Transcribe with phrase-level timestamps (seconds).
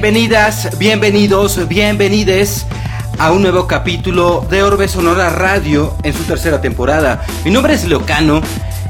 [0.00, 2.64] Bienvenidas, bienvenidos, bienvenides
[3.18, 7.22] a un nuevo capítulo de Orbe Sonora Radio en su tercera temporada.
[7.44, 8.40] Mi nombre es Leocano.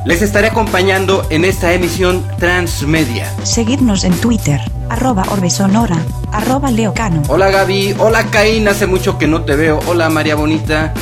[0.04, 3.28] Les estaré acompañando en esta emisión transmedia.
[3.42, 5.96] Seguidnos en Twitter, arroba Orbe Sonora,
[6.30, 7.22] arroba Leocano.
[7.26, 9.80] Hola Gaby, hola Caín, hace mucho que no te veo.
[9.88, 10.94] Hola María Bonita.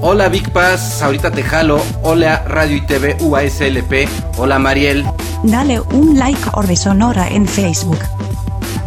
[0.00, 1.80] Hola Big Paz, ahorita te jalo.
[2.02, 4.08] Hola Radio y TV UASLP.
[4.38, 5.06] Hola Mariel.
[5.44, 8.00] Dale un like a Orbe Sonora en Facebook.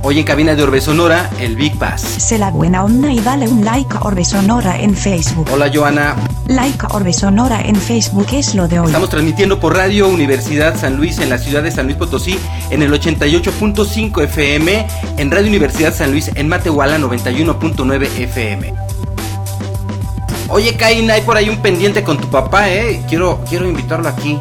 [0.07, 2.01] Hoy en cabina de Orbe Sonora, el Big Paz.
[2.01, 5.49] Sé la buena onda y dale un like a Orbe Sonora en Facebook.
[5.51, 6.15] Hola Joana.
[6.45, 8.85] Like a Orbe Sonora en Facebook es lo de hoy.
[8.85, 12.37] Estamos transmitiendo por Radio Universidad San Luis en la ciudad de San Luis Potosí
[12.69, 18.75] en el 88.5 FM, en Radio Universidad San Luis en Matehuala 91.9 FM.
[20.49, 23.01] Oye, Caín, hay por ahí un pendiente con tu papá, ¿eh?
[23.09, 24.37] Quiero, quiero invitarlo aquí,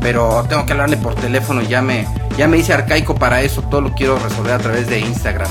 [0.00, 1.60] pero tengo que hablarle por teléfono.
[1.62, 2.06] Ya me,
[2.38, 3.60] ya me hice arcaico para eso.
[3.62, 5.50] Todo lo quiero resolver a través de Instagram.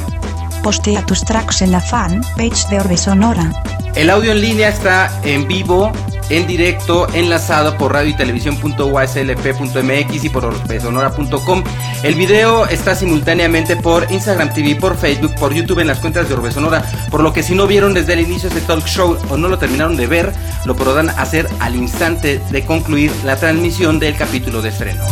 [0.64, 3.52] Postea tus tracks en la fan page de Orbe Sonora.
[3.96, 5.92] El audio en línea está en vivo,
[6.30, 11.64] en directo, enlazado por radio y televisión.uslp.mx y por orbesonora.com.
[12.04, 16.36] El video está simultáneamente por Instagram TV, por Facebook, por YouTube en las cuentas de
[16.36, 19.38] Orbe Sonora, por lo que si no vieron desde el inicio este talk show o
[19.38, 20.34] no lo terminaron de ver,
[20.66, 25.04] lo podrán hacer al instante de concluir la transmisión del capítulo de estreno.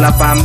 [0.00, 0.38] Hola Pam.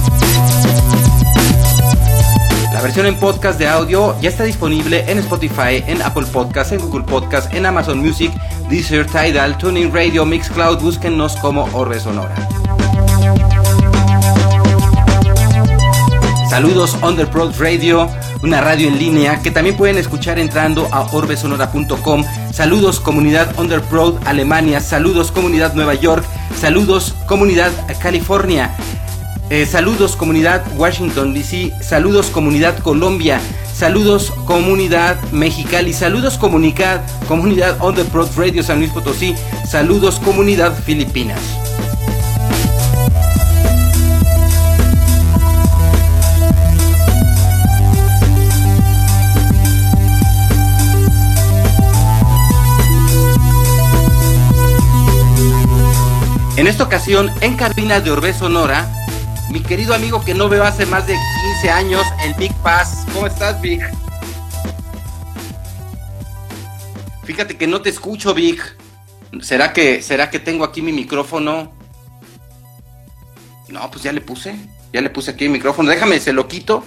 [2.74, 6.82] La versión en podcast de audio ya está disponible en Spotify, en Apple Podcasts, en
[6.82, 8.34] Google Podcasts, en Amazon Music,
[8.70, 10.82] Deezer, Tidal, Tuning Radio, Mixcloud.
[10.82, 12.36] Búsquennos como Orbe Sonora.
[16.50, 18.10] Saludos Underprod Radio,
[18.44, 22.26] una radio en línea que también pueden escuchar entrando a orbesonora.com.
[22.52, 26.26] Saludos comunidad Underprod Alemania, saludos comunidad Nueva York,
[26.60, 27.72] saludos comunidad
[28.02, 28.76] California.
[29.52, 33.40] Eh, saludos comunidad Washington DC, saludos comunidad Colombia,
[33.76, 39.36] saludos comunidad Mexicali, saludos comunidad, comunidad On The Prod Radio San Luis Potosí,
[39.70, 41.40] saludos comunidad Filipinas.
[56.58, 58.90] En esta ocasión, en cabina de Orbe Sonora,
[59.52, 61.16] mi querido amigo que no veo hace más de
[61.54, 63.06] 15 años, el Big Paz.
[63.14, 63.82] ¿Cómo estás, Big?
[67.24, 68.62] Fíjate que no te escucho, Big.
[69.42, 71.74] ¿Será que, será que tengo aquí mi micrófono?
[73.70, 74.56] No, pues ya le puse.
[74.94, 75.90] Ya le puse aquí el micrófono.
[75.90, 76.84] Déjame, se lo quito.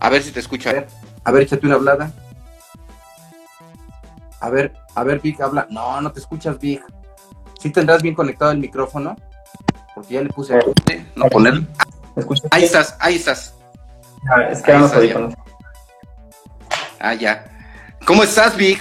[0.00, 0.70] A ver si te escucho.
[0.70, 0.88] A ver,
[1.24, 2.12] a ver, échate una hablada.
[4.40, 5.66] A ver, a ver, Big, habla.
[5.70, 6.82] No, no te escuchas, Big.
[7.60, 9.16] ¿Sí tendrás bien conectado el micrófono?
[9.94, 10.58] Porque ya le puse.
[11.14, 11.62] No poner.
[12.50, 13.54] Ahí estás, ahí estás.
[14.30, 15.28] Ah, es que Ahí estás, ya.
[17.00, 17.44] Ah, ya.
[18.06, 18.80] ¿Cómo estás, Vic?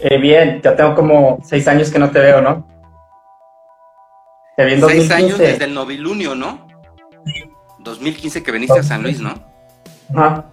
[0.00, 2.66] Eh, bien, ya tengo como seis años que no te veo, ¿no?
[4.56, 5.14] Te vi en Seis 2015.
[5.14, 6.66] años desde el novilunio, ¿no?
[7.80, 9.34] 2015 que viniste a San Luis, ¿no?
[10.14, 10.44] Ajá,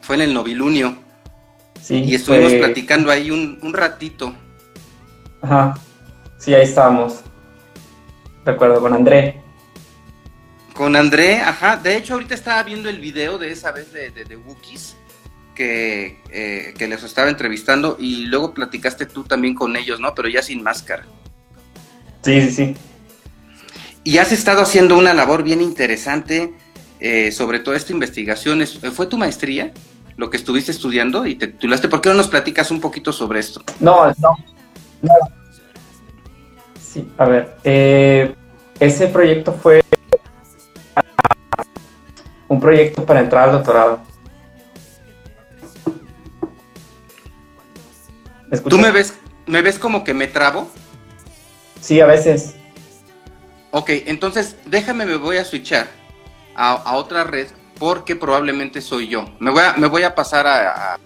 [0.00, 0.96] Fue en el novilunio.
[1.80, 2.02] sí.
[2.04, 4.32] Y estuvimos fue- platicando ahí un, un ratito.
[5.42, 5.74] Ajá,
[6.38, 7.20] sí, ahí estábamos.
[8.44, 9.42] Recuerdo, con André.
[10.78, 11.76] Con André, ajá.
[11.76, 14.94] De hecho, ahorita estaba viendo el video de esa vez de, de, de Wookiees
[15.56, 20.14] que, eh, que les estaba entrevistando y luego platicaste tú también con ellos, ¿no?
[20.14, 21.04] Pero ya sin máscara.
[22.22, 22.76] Sí, sí, sí.
[24.04, 26.54] Y has estado haciendo una labor bien interesante
[27.00, 28.62] eh, sobre toda esta investigación.
[28.62, 29.72] Es- ¿Fue tu maestría
[30.16, 31.88] lo que estuviste estudiando y te titulaste?
[31.88, 33.64] ¿Por qué no nos platicas un poquito sobre esto?
[33.80, 34.36] No, no.
[35.02, 35.14] no.
[36.80, 37.56] Sí, a ver.
[37.64, 38.32] eh,
[38.78, 39.82] ese proyecto fue
[42.48, 44.00] un proyecto para entrar al doctorado.
[48.68, 49.14] ¿Tú me ves,
[49.46, 50.68] me ves como que me trabo?
[51.80, 52.54] Sí, a veces.
[53.70, 55.86] Ok, entonces déjame, me voy a switchar
[56.56, 57.48] a, a otra red
[57.78, 59.26] porque probablemente soy yo.
[59.38, 60.98] Me voy a, me voy a pasar a, a-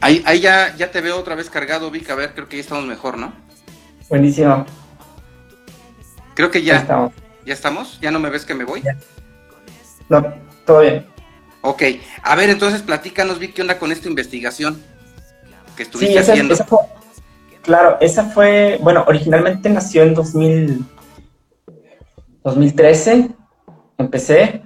[0.00, 2.08] Ahí, ahí ya, ya te veo otra vez cargado, Vic.
[2.10, 3.32] A ver, creo que ya estamos mejor, ¿no?
[4.08, 4.64] Buenísimo.
[6.34, 7.12] Creo que Ya ya, estamos.
[7.44, 7.98] ya estamos.
[8.00, 8.82] ¿Ya no me ves que me voy?
[10.08, 10.24] No,
[10.64, 11.06] todo bien.
[11.62, 11.82] Ok,
[12.22, 14.82] a ver, entonces platícanos, Vic, ¿qué onda con esta investigación
[15.76, 16.54] que estuviste haciendo?
[17.62, 20.82] claro, esa fue, bueno, originalmente nació en 2000,
[22.42, 23.28] 2013,
[23.98, 24.62] empecé,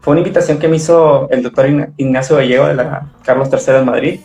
[0.00, 1.66] fue una invitación que me hizo el doctor
[1.96, 4.20] Ignacio Gallego de la Carlos III de Madrid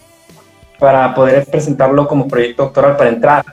[0.82, 3.46] para poder presentarlo como proyecto doctoral para entrar.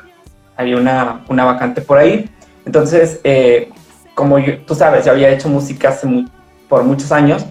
[0.56, 2.26] Había una, una vacante por ahí.
[2.64, 3.68] Entonces, eh,
[4.14, 6.08] como tú sabes, yo había hecho música hace
[6.70, 7.44] por muchos años,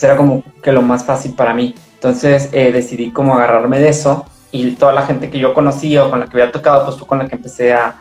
[0.00, 1.74] era como que lo más fácil para mí.
[1.96, 6.10] Entonces eh, decidí como agarrarme de eso y toda la gente que yo conocía o
[6.10, 7.96] con la que había tocado, pues fue con la que empecé a,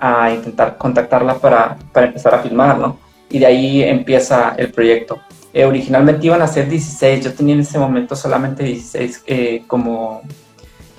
[0.00, 2.98] a intentar contactarla para, para, empezar a filmar, ¿no?
[3.30, 5.20] Y de ahí empieza el proyecto.
[5.52, 10.22] Eh, originalmente iban a ser 16, yo tenía en ese momento solamente 16 eh, como,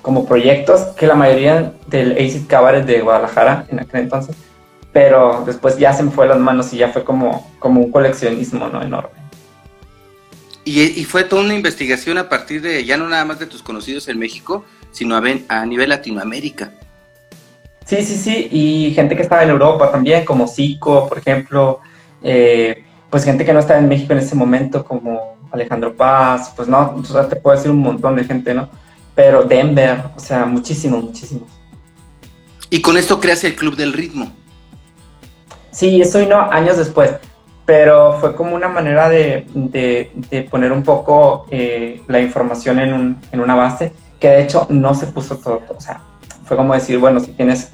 [0.04, 4.36] como proyectos, que la mayoría del ACID Cabaret de Guadalajara en aquel entonces,
[4.92, 8.68] pero después ya se me fue las manos y ya fue como, como un coleccionismo,
[8.68, 8.82] ¿no?
[8.82, 9.18] Enorme.
[10.66, 14.06] Y, fue toda una investigación a partir de, ya no nada más de tus conocidos
[14.08, 16.72] en México, sino a, a nivel Latinoamérica.
[17.86, 21.80] Sí, sí, sí, y gente que estaba en Europa también, como Zico, por ejemplo,
[22.22, 26.68] eh, pues gente que no estaba en México en ese momento, como Alejandro Paz, pues
[26.68, 28.68] no, o sea, te puedo decir un montón de gente, ¿no?
[29.14, 31.46] Pero Denver, o sea, muchísimo, muchísimo.
[32.70, 34.32] Y con esto creas el Club del Ritmo.
[35.70, 37.12] Sí, eso vino años después
[37.64, 43.20] pero fue como una manera de, de, poner un poco eh, la información en, un,
[43.32, 46.00] en, una base, que de hecho no se puso todo, o sea,
[46.44, 47.70] fue como decir, bueno, si tienes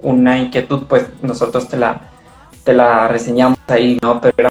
[0.00, 2.12] una inquietud, pues nosotros te la,
[2.62, 4.20] te la reseñamos ahí, ¿no?
[4.20, 4.48] Pero,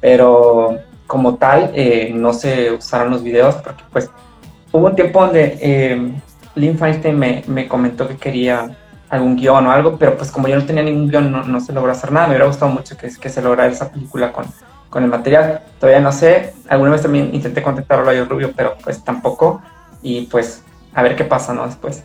[0.00, 4.10] pero como tal, eh, no se usaron los videos, porque pues
[4.74, 6.12] hubo un tiempo donde eh,
[6.56, 8.76] Lynn Feinstein me, me comentó que quería
[9.08, 11.72] algún guion o algo, pero pues como yo no tenía ningún guion no, no se
[11.72, 14.46] logró hacer nada, me hubiera gustado mucho que, se lograra esa película con,
[14.90, 19.04] con el material, todavía no sé, alguna vez también intenté contactarlo a Rubio, pero pues
[19.04, 19.62] tampoco,
[20.02, 21.64] y pues a ver qué pasa, ¿no?
[21.66, 22.02] Después.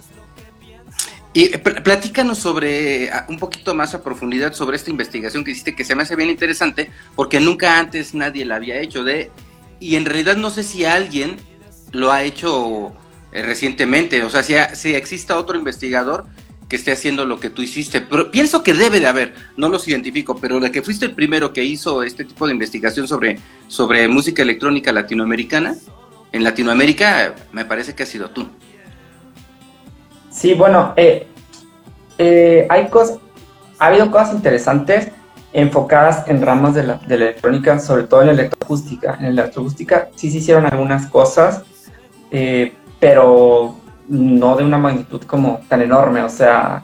[1.33, 5.83] Y eh, platícanos sobre, un poquito más a profundidad sobre esta investigación que hiciste, que
[5.83, 9.31] se me hace bien interesante, porque nunca antes nadie la había hecho, de,
[9.79, 11.48] y en realidad no sé si alguien
[11.91, 12.91] lo ha hecho
[13.31, 16.25] eh, recientemente, o sea, si, si exista otro investigador
[16.69, 17.99] que esté haciendo lo que tú hiciste.
[17.99, 21.51] Pero pienso que debe de haber, no los identifico, pero de que fuiste el primero
[21.51, 25.75] que hizo este tipo de investigación sobre, sobre música electrónica latinoamericana,
[26.31, 28.47] en Latinoamérica me parece que ha sido tú.
[30.29, 31.27] Sí, bueno, eh,
[32.19, 33.17] eh, hay cosas,
[33.79, 35.09] ha habido cosas interesantes
[35.51, 39.15] enfocadas en ramas de la, de la, electrónica, sobre todo en la electroacústica.
[39.15, 41.63] En la electroacústica sí se hicieron algunas cosas,
[42.31, 43.75] eh, pero
[44.07, 46.83] no de una magnitud como tan enorme, o sea,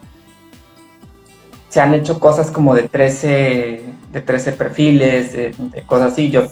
[1.70, 6.44] se han hecho cosas como de 13, de 13 perfiles, de, cosas así, yo,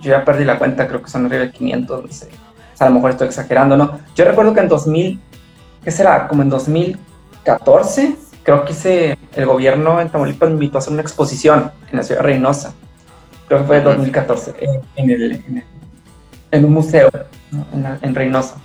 [0.00, 2.86] yo ya perdí la cuenta, creo que son arriba de 500, no sé, o sea,
[2.86, 3.98] a lo mejor estoy exagerando, ¿no?
[4.14, 5.20] Yo recuerdo que en 2000,
[5.82, 6.28] ¿qué será?
[6.28, 11.02] Como en 2014, creo que hice, el gobierno en Tamaulipas me invitó a hacer una
[11.02, 12.74] exposición en la ciudad de Reynosa,
[13.48, 14.54] creo que fue en 2014,
[14.96, 15.64] en, el, en,
[16.62, 17.10] un museo
[18.02, 18.56] en Reynosa.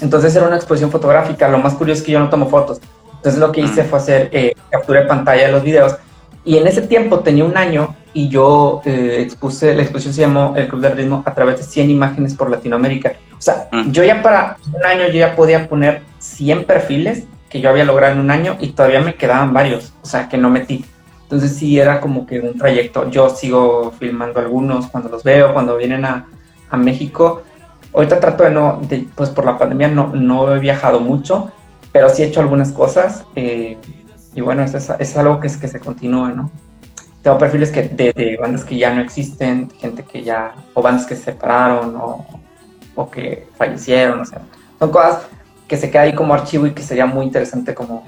[0.00, 1.48] Entonces era una exposición fotográfica.
[1.48, 2.80] Lo más curioso es que yo no tomo fotos.
[3.16, 3.86] Entonces lo que hice mm.
[3.86, 5.96] fue hacer eh, captura de pantalla de los videos.
[6.44, 10.52] Y en ese tiempo tenía un año y yo eh, expuse, la exposición se llamó
[10.56, 13.14] El Club del Ritmo a través de 100 imágenes por Latinoamérica.
[13.38, 13.90] O sea, mm.
[13.92, 18.12] yo ya para un año yo ya podía poner 100 perfiles que yo había logrado
[18.12, 20.84] en un año y todavía me quedaban varios, o sea, que no metí.
[21.22, 23.08] Entonces sí era como que un trayecto.
[23.10, 26.26] Yo sigo filmando algunos cuando los veo, cuando vienen a,
[26.74, 27.42] a México
[27.94, 28.82] Ahorita trato de no,
[29.14, 31.52] pues por la pandemia no, no he viajado mucho,
[31.92, 33.24] pero sí he hecho algunas cosas.
[33.36, 33.78] Eh,
[34.34, 36.50] y bueno, es, es, algo que, es, que se continúa, ¿no?
[37.22, 41.14] Tengo perfiles que, de, bandas que ya no existen, gente que ya, o bandas que
[41.14, 42.26] se separaron o,
[42.96, 44.40] o que fallecieron, o sea,
[44.80, 45.22] son cosas
[45.68, 48.04] que se quedan ahí como archivo y que sería muy interesante como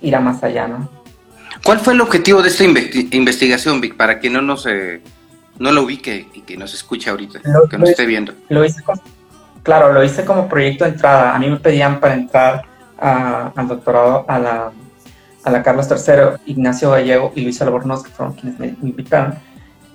[0.00, 0.88] ir a más allá, ¿no?
[1.64, 4.64] ¿Cuál fue el objetivo de esta investigación, Vic, para que no nos...
[4.66, 5.02] Eh
[5.58, 8.32] no lo ubique y que nos escuche ahorita, que nos esté viendo.
[8.48, 8.82] Lo hice
[9.62, 11.34] claro, lo hice como proyecto de entrada.
[11.34, 12.64] A mí me pedían para entrar
[12.98, 14.72] al doctorado a la,
[15.44, 19.34] a la Carlos III, Ignacio Gallego y Luis Albornoz, que fueron quienes me invitaron,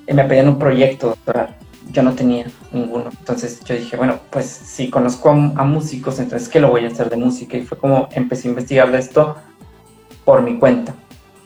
[0.08, 1.56] y me pedían un proyecto doctoral.
[1.92, 3.10] Yo no tenía ninguno.
[3.18, 7.10] Entonces yo dije, bueno, pues si conozco a, músicos, entonces ¿qué lo voy a hacer
[7.10, 7.58] de música?
[7.58, 9.36] Y fue como empecé a investigar de esto
[10.24, 10.94] por mi cuenta,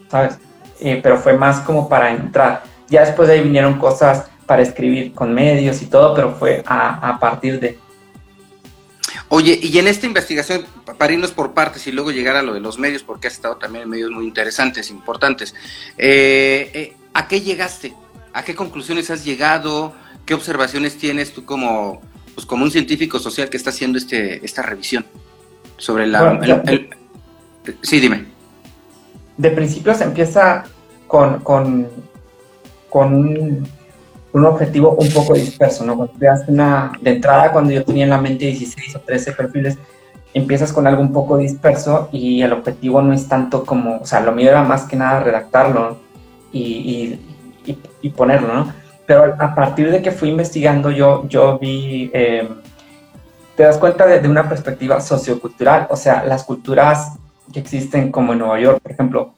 [0.09, 0.37] ¿sabes?
[0.79, 5.13] Eh, pero fue más como para entrar ya después de ahí vinieron cosas para escribir
[5.13, 7.77] con medios y todo, pero fue a, partir de...
[9.29, 10.65] Oye, y en esta investigación,
[10.97, 13.57] para irnos por partes y luego llegar a lo de los medios, porque has estado
[13.57, 15.53] también en medios muy interesantes, importantes,
[15.97, 17.93] eh, eh, ¿a qué llegaste
[18.37, 19.93] ¿A qué conclusiones has llegado?
[20.23, 22.01] ¿Qué observaciones tienes tú como,
[22.35, 25.07] pues, como un científico social que está haciendo este, esta revisión
[25.77, 26.39] sobre la...
[27.81, 28.25] sí, dime.
[29.37, 30.65] De principio se empieza
[31.07, 31.87] con, con,
[32.97, 33.67] con un,
[34.45, 35.95] objetivo un poco disperso, ¿no?
[35.95, 36.13] Cuando
[36.47, 39.77] una, de entrada, cuando yo tenía en la mente 16 o 13 perfiles,
[40.33, 44.19] empiezas con algo un poco disperso y el objetivo no es tanto como, o sea,
[44.21, 45.97] lo mío era más que nada redactarlo
[46.51, 47.19] y,
[48.01, 48.73] y, ponerlo, ¿no?
[49.05, 52.47] Pero a partir de que fui investigando, yo, yo vi, eh,
[53.55, 57.13] te das cuenta de, una perspectiva sociocultural, o sea, las culturas
[57.53, 59.33] que existen como en Nueva York, por ejemplo,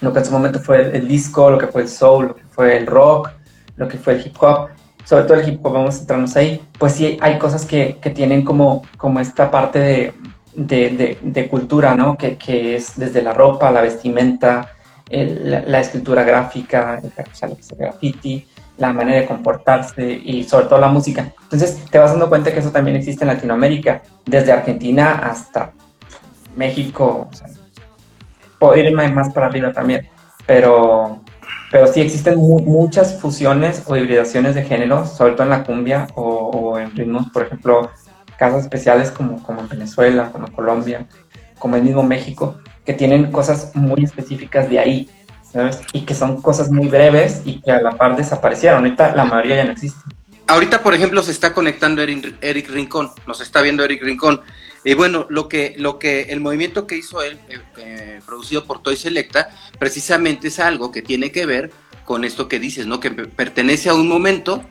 [0.00, 2.86] lo que en su momento fue el, disco, lo que fue el soul, fue el
[2.86, 3.30] rock,
[3.76, 4.68] lo que fue el hip hop,
[5.04, 8.10] sobre todo el hip hop, vamos a centrarnos ahí, pues sí hay cosas que, que
[8.10, 10.14] tienen como, como esta parte de,
[10.54, 12.16] de, de, cultura, ¿no?
[12.16, 14.70] Que, que, es desde la ropa, la vestimenta,
[15.10, 18.46] el, la, escritura gráfica, el, o sea, el graffiti,
[18.78, 21.32] la manera de comportarse y sobre todo la música.
[21.42, 25.72] Entonces te vas dando cuenta que eso también existe en Latinoamérica, desde Argentina hasta
[26.56, 27.48] México, o sea,
[28.58, 30.08] puedo irme más para arriba también,
[30.46, 31.20] pero,
[31.74, 36.78] pero sí existen muchas fusiones o hibridaciones de géneros, sobre todo en la cumbia o,
[36.78, 37.90] en ritmos, por ejemplo,
[38.38, 41.04] casos especiales como, como en Venezuela, como Colombia,
[41.58, 45.10] como el mismo México, que tienen cosas muy específicas de ahí,
[45.52, 45.80] ¿sabes?
[45.92, 48.84] Y que son cosas muy breves y que a la par desaparecieron.
[48.84, 49.98] Ahorita la mayoría ya no existe.
[50.46, 54.42] Ahorita, por ejemplo, se está conectando Eric, Rincón, nos está viendo Eric Rincón.
[54.84, 58.82] Y bueno, lo que, lo que el movimiento que hizo él, eh, eh, producido por
[58.82, 59.48] Toy Selecta,
[59.78, 61.70] precisamente es algo que tiene que ver
[62.04, 63.00] con esto que dices, ¿no?
[63.00, 64.62] Que pertenece a un momento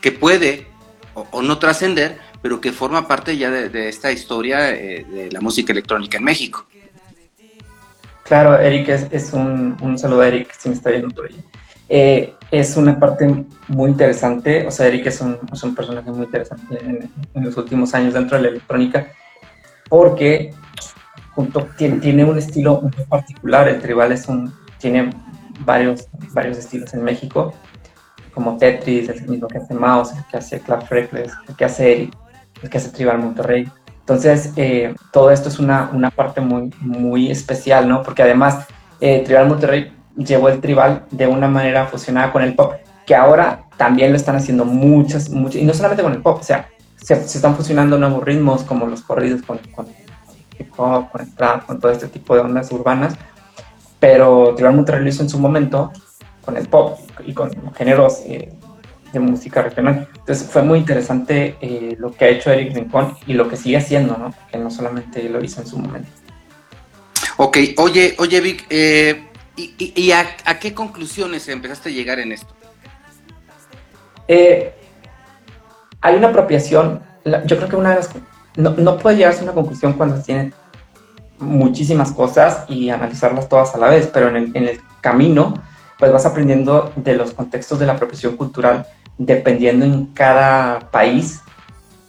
[0.00, 0.66] que puede
[1.14, 5.72] o, no trascender, pero que forma parte ya de, esta historia eh, de la música
[5.72, 6.66] electrónica en México.
[8.24, 11.36] Claro, Eric es, un, un, saludo a Eric si me está viendo por ahí.
[11.88, 16.26] Eh, es una parte muy interesante, o sea, Eric es un, es un personaje muy
[16.26, 19.12] interesante en, los últimos años dentro de la electrónica,
[19.88, 20.52] porque
[21.34, 25.10] junto, tiene, tiene, un estilo muy particular, el tribal es un, tiene
[25.60, 27.52] varios, varios estilos en México,
[28.32, 31.92] como Tetris, el mismo que hace Mouse, el que hace Club Freckles, el que hace
[31.92, 32.16] Eric,
[32.62, 33.68] el que hace Tribal Monterrey.
[34.00, 38.02] Entonces, eh, todo esto es una, una, parte muy, muy especial, ¿no?
[38.02, 38.66] Porque además,
[39.00, 42.74] eh, Tribal Monterrey llevó el tribal de una manera fusionada con el pop,
[43.06, 46.42] que ahora también lo están haciendo muchas, muchas, y no solamente con el pop, o
[46.42, 46.68] sea,
[47.06, 49.86] se, se están fusionando nuevos ritmos como los corridos con, con
[50.58, 53.14] hip hop, con el trap, con todo este tipo de ondas urbanas,
[54.00, 55.92] pero Tribal Monterrey lo hizo en su momento
[56.44, 58.52] con el pop y con géneros eh,
[59.12, 60.08] de música regional.
[60.16, 63.76] Entonces fue muy interesante eh, lo que ha hecho Eric Rincón y lo que sigue
[63.76, 64.34] haciendo, ¿no?
[64.50, 66.10] Que no solamente lo hizo en su momento.
[67.36, 72.32] Ok, oye, oye Vic, eh, ¿y, y a, a, qué conclusiones empezaste a llegar en
[72.32, 72.52] esto?
[76.06, 78.10] Hay una apropiación, yo creo que una de las...
[78.56, 80.52] No, no puede llegarse a una conclusión cuando se tiene
[81.40, 85.54] muchísimas cosas y analizarlas todas a la vez, pero en el, camino
[85.98, 88.86] pues vas aprendiendo de los contextos de la apropiación cultural
[89.18, 91.40] dependiendo en cada país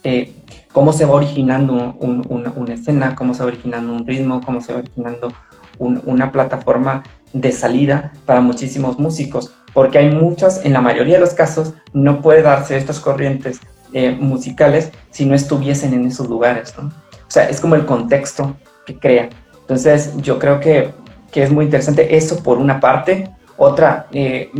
[0.04, 0.32] eh,
[0.72, 4.74] cómo se va originando un, una, escena, cómo se va originando un ritmo, cómo se
[4.74, 5.32] va originando
[5.78, 7.02] un, una plataforma
[7.32, 12.22] de salida para muchísimos músicos, porque hay muchas, en la mayoría de los casos, no
[12.22, 13.60] puede darse estas corrientes
[13.92, 16.74] eh, musicales si no estuviesen en esos lugares.
[16.78, 16.90] O
[17.28, 19.28] sea, es como el contexto que crea.
[19.60, 20.92] Entonces, yo creo que,
[21.30, 23.30] que es muy interesante eso por una parte.
[23.56, 24.50] Otra, eh,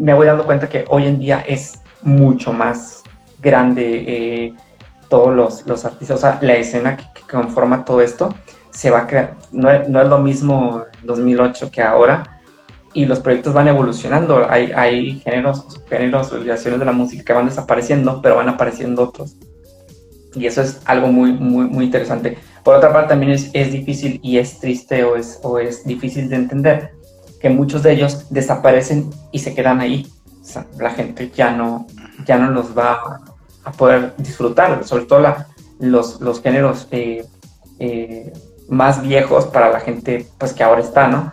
[0.00, 3.02] me voy dando cuenta que hoy en día es mucho más
[3.40, 4.54] grande eh,
[5.08, 8.34] todos los, los, artistas, o sea, la escena que, que, conforma todo esto
[8.70, 12.35] se va a crear, no, no es lo mismo 2008 que ahora,
[12.96, 17.46] y los proyectos van evolucionando, hay, hay géneros, géneros, relaciones de la música que van
[17.46, 19.36] desapareciendo, pero van apareciendo otros.
[20.34, 22.38] Y eso es algo muy, muy, muy interesante.
[22.64, 26.28] Por otra parte, también es, es difícil y es triste o es, o es difícil
[26.28, 26.90] de entender
[27.40, 30.06] que muchos de ellos desaparecen y se quedan ahí
[30.46, 31.86] sea, la gente ya no,
[32.24, 33.20] ya no los va
[33.64, 35.48] a poder disfrutar, sobre todo la,
[35.80, 37.26] los, los, géneros eh,
[37.80, 38.32] eh,
[38.68, 41.32] más viejos para la gente pues que ahora está, ¿no?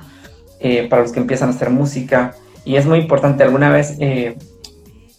[0.65, 2.35] Eh, para los que empiezan a hacer música.
[2.63, 4.37] Y es muy importante, alguna vez eh,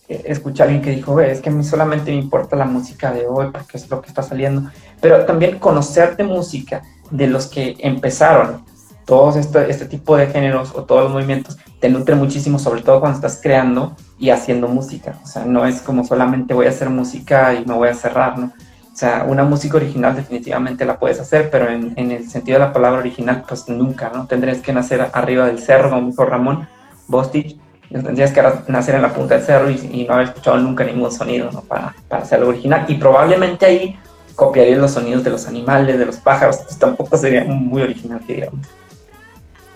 [0.08, 3.48] escuché a alguien que dijo, es que a solamente me importa la música de hoy
[3.52, 4.70] porque es lo que está saliendo,
[5.02, 8.64] pero también conocerte música de los que empezaron
[9.04, 13.00] todos este, este tipo de géneros o todos los movimientos te nutre muchísimo, sobre todo
[13.00, 15.18] cuando estás creando y haciendo música.
[15.22, 18.38] O sea, no es como solamente voy a hacer música y me voy a cerrar,
[18.38, 18.50] ¿no?
[18.94, 22.66] O sea, una música original definitivamente la puedes hacer, pero en, en el sentido de
[22.66, 24.28] la palabra original, pues nunca, ¿no?
[24.28, 26.68] Tendrías que nacer arriba del cerro, como dijo Ramón
[27.08, 27.58] Bostich,
[27.90, 31.50] tendrías que nacer en la punta del cerro y, no haber escuchado nunca ningún sonido
[31.50, 31.62] ¿no?
[31.62, 32.84] para, para hacer algo original.
[32.88, 33.98] Y probablemente ahí
[34.34, 38.66] copiarías los sonidos de los animales, de los pájaros, pues tampoco sería muy original, digamos.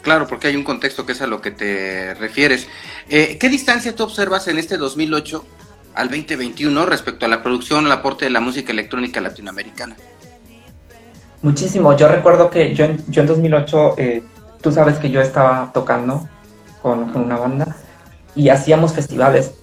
[0.02, 2.68] Claro, porque hay un contexto que es a lo que te refieres.
[3.08, 5.44] Eh, ¿Qué distancia tú observas en este 2008
[5.95, 9.97] al 2021 respecto a la producción, el aporte de la música electrónica latinoamericana?
[11.42, 11.97] Muchísimo.
[11.97, 14.23] Yo recuerdo que yo en, yo en 2008, eh,
[14.61, 16.28] tú sabes que yo estaba tocando
[16.83, 17.76] con, una banda
[18.35, 19.54] y hacíamos festivales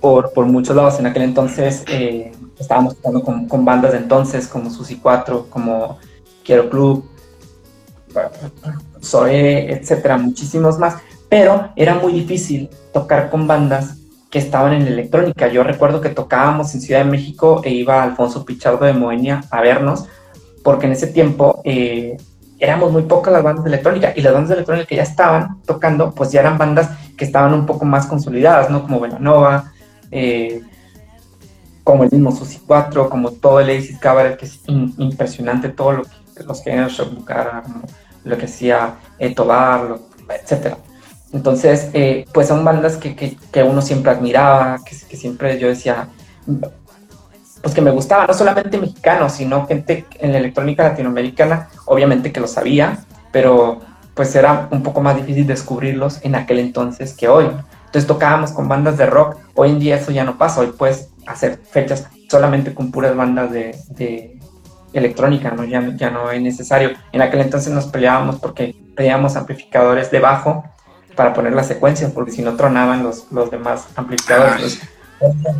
[0.00, 0.98] por, por, muchos lados.
[0.98, 5.98] En aquel entonces eh, estábamos tocando con, bandas de entonces como Susi 4, como
[6.44, 7.08] Quiero Club,
[9.02, 10.96] Zoe, etcétera, muchísimos más.
[11.28, 13.96] Pero era muy difícil tocar con bandas
[14.34, 15.46] que estaban en electrónica.
[15.46, 19.60] Yo recuerdo que tocábamos en Ciudad de México e iba Alfonso Pichardo de Moenia a
[19.60, 20.06] vernos,
[20.64, 22.16] porque en ese tiempo eh,
[22.58, 25.62] éramos muy pocas las bandas de electrónica y las bandas de electrónica que ya estaban
[25.62, 28.82] tocando, pues ya eran bandas que estaban un poco más consolidadas, ¿no?
[28.82, 29.72] Como Velanova,
[30.10, 30.62] eh,
[31.84, 36.02] como el mismo Susi 4, como todo el Aces Cabaret, que es impresionante, todo lo
[36.02, 37.62] que los géneros Bucara,
[38.24, 39.96] lo que hacía Etobar,
[40.28, 40.78] etcétera.
[41.34, 46.06] Entonces, eh, pues son bandas que, que, que, uno siempre admiraba, que, siempre yo decía,
[47.60, 52.38] pues que me gustaba, no solamente mexicanos, sino gente en la electrónica latinoamericana, obviamente que
[52.38, 53.80] lo sabía, pero
[54.14, 57.46] pues era un poco más difícil descubrirlos en aquel entonces que hoy.
[57.86, 61.08] Entonces tocábamos con bandas de rock, hoy en día eso ya no pasa, hoy puedes
[61.26, 64.38] hacer fechas solamente con puras bandas de, de
[64.92, 65.64] electrónica, ¿no?
[65.64, 66.90] Ya, ya no es necesario.
[67.10, 70.62] En aquel entonces nos peleábamos porque pedíamos amplificadores de bajo
[71.14, 74.80] para poner la secuencia, porque si no tronaban los, los demás amplificadores.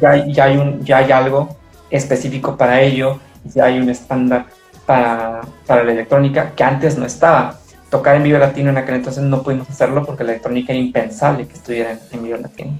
[0.00, 1.56] ya, ya, hay un, ya hay algo
[1.90, 4.46] específico para ello, ya hay un estándar
[4.86, 7.58] para, para la electrónica que antes no estaba.
[7.90, 11.46] Tocar en Vivo Latino en aquel entonces no pudimos hacerlo porque la electrónica era impensable
[11.46, 12.78] que estuviera en, en Vivo Latino.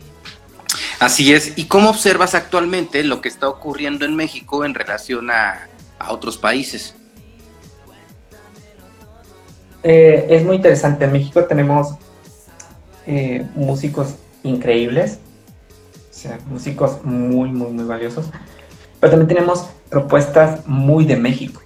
[0.99, 1.57] Así es.
[1.57, 6.37] ¿Y cómo observas actualmente lo que está ocurriendo en México en relación a, a otros
[6.37, 6.95] países?
[9.83, 11.05] Eh, es muy interesante.
[11.05, 11.95] En México tenemos
[13.07, 15.19] eh, músicos increíbles,
[16.11, 18.27] o sea, músicos muy, muy, muy valiosos,
[19.01, 21.61] pero también tenemos propuestas muy de México.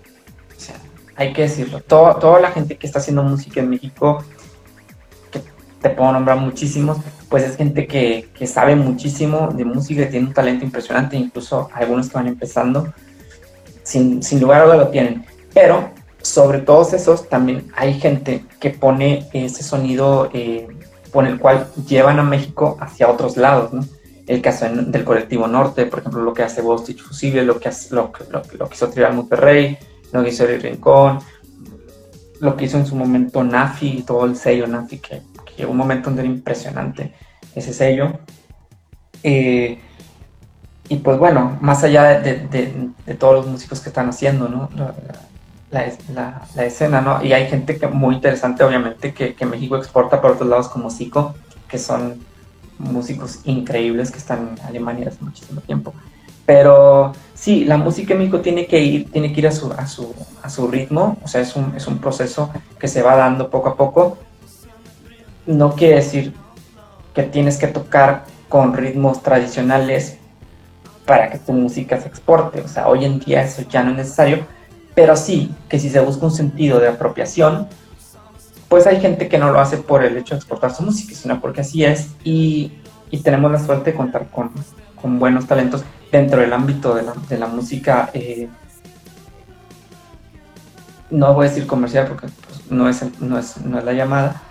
[0.57, 0.77] O sea,
[1.17, 1.81] hay que decirlo.
[1.81, 4.25] toda la gente que está haciendo música en México,
[5.31, 5.43] que
[5.81, 6.99] te puedo nombrar muchísimos,
[7.29, 12.09] pues es gente que, que sabe muchísimo de música tiene un talento impresionante, incluso algunos
[12.09, 12.93] que van empezando
[13.83, 15.25] sin, sin lugar a duda lo tienen.
[15.55, 15.91] Pero
[16.23, 20.69] sobre todos esos también hay gente que pone ese sonido eh,
[21.13, 23.85] por el cual llevan a México hacia otros lados, ¿no?
[24.27, 27.95] El caso del colectivo norte, por ejemplo, lo que hace Bostich Fusible, lo que, hace,
[27.95, 29.79] lo, lo, lo que hizo Trial Monterrey,
[30.13, 31.21] lo que hizo El Rincón,
[32.41, 35.23] lo que hizo en su momento Nafi, todo el sello Nafi, que,
[35.57, 37.15] que un momento donde era impresionante
[37.55, 38.19] ese sello.
[39.23, 39.79] Eh,
[40.89, 44.71] y pues bueno, más allá de, todos los músicos que están haciendo, ¿no?
[44.75, 44.95] La,
[45.71, 47.23] escena, ¿no?
[47.23, 51.35] Y hay gente que muy interesante, obviamente, que, México exporta por otros lados como Zico,
[51.69, 52.21] que son
[52.79, 55.93] músicos increíbles que están en Alemania hace muchísimo tiempo.
[56.47, 59.87] Pero sí, la música en México tiene que ir, tiene que ir a su, a
[59.87, 63.51] su, a su ritmo, o sea, es un, es un proceso que se va dando
[63.51, 64.17] poco a poco.
[65.47, 66.33] No quiere decir
[67.15, 70.17] que tienes que tocar con ritmos tradicionales
[71.05, 72.61] para que tu música se exporte.
[72.61, 74.47] O sea, hoy en día eso ya no es necesario,
[74.99, 77.69] pero sí que si se busca un sentido de apropiación,
[78.69, 81.41] pues hay gente que no lo hace por el hecho de exportar su música, sino
[81.41, 82.73] porque así es y,
[83.09, 84.51] y tenemos la suerte de contar con,
[85.01, 88.11] con, buenos talentos dentro del ámbito de la, de la música.
[88.13, 88.49] Eh,
[91.11, 94.43] no voy a decir comercial porque pues, no, es, no, es, no es la llamada,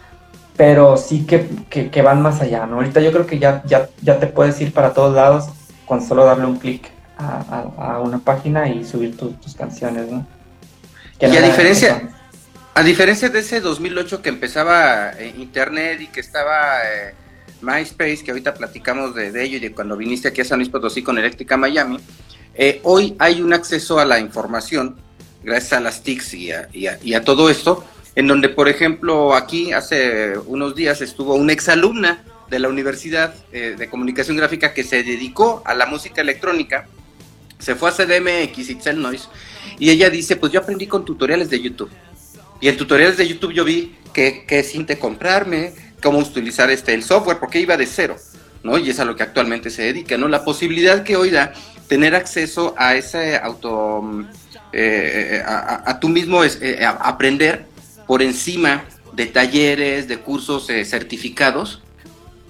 [0.56, 2.78] pero sí que, que, van más allá, ¿no?
[2.78, 5.50] Ahorita yo creo que ya, ya, ya te puedes ir para todos lados
[5.86, 10.37] con solo darle un clic a, una página y subir tus canciones, ¿no?
[11.20, 12.10] Y a diferencia,
[12.74, 17.14] a diferencia de ese 2008 que empezaba eh, Internet y que estaba eh,
[17.62, 21.02] MySpace, que ahorita platicamos de, ello y de cuando viniste aquí a San Luis Potosí
[21.02, 22.00] con Eléctrica Miami,
[22.56, 24.98] eh, hoy hay un acceso a la información
[25.44, 30.38] gracias a las TICs y y a todo esto, en donde, por ejemplo, aquí hace
[30.48, 35.62] unos días estuvo una exalumna de la Universidad eh, de Comunicación Gráfica que se dedicó
[35.66, 36.88] a la música electrónica,
[37.60, 39.28] se fue a CDMX, Itzel Noise,
[39.80, 41.90] y ella dice, pues yo aprendí con tutoriales de YouTube.
[42.60, 47.04] Y en tutoriales de YouTube yo vi que, que siente comprarme, cómo utilizar este, el
[47.04, 48.16] software, porque iba de cero,
[48.64, 48.78] ¿no?
[48.78, 50.28] Y es a lo que actualmente se dedica, ¿no?
[50.28, 51.54] La posibilidad que hoy da
[51.88, 54.26] tener acceso a ese auto,
[54.74, 57.66] eh, a, a, tú mismo es, eh, aprender
[58.08, 61.82] por encima de talleres, de cursos certificados,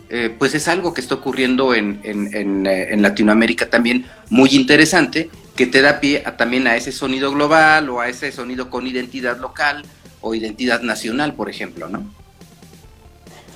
[0.10, 5.66] eh, pues es algo que está ocurriendo en, eh, en, Latinoamérica también muy interesante, que
[5.66, 9.38] te da pie a, también a ese sonido global o a ese sonido con identidad
[9.38, 9.84] local
[10.22, 12.06] o identidad nacional, por ejemplo, ¿no?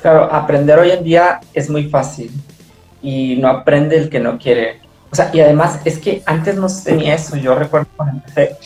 [0.01, 2.31] Claro, aprender hoy en día es muy fácil
[3.01, 4.81] y no aprende el que no quiere.
[5.11, 7.37] O sea, y además es que antes no tenía eso.
[7.37, 8.57] Yo recuerdo cuando empecé,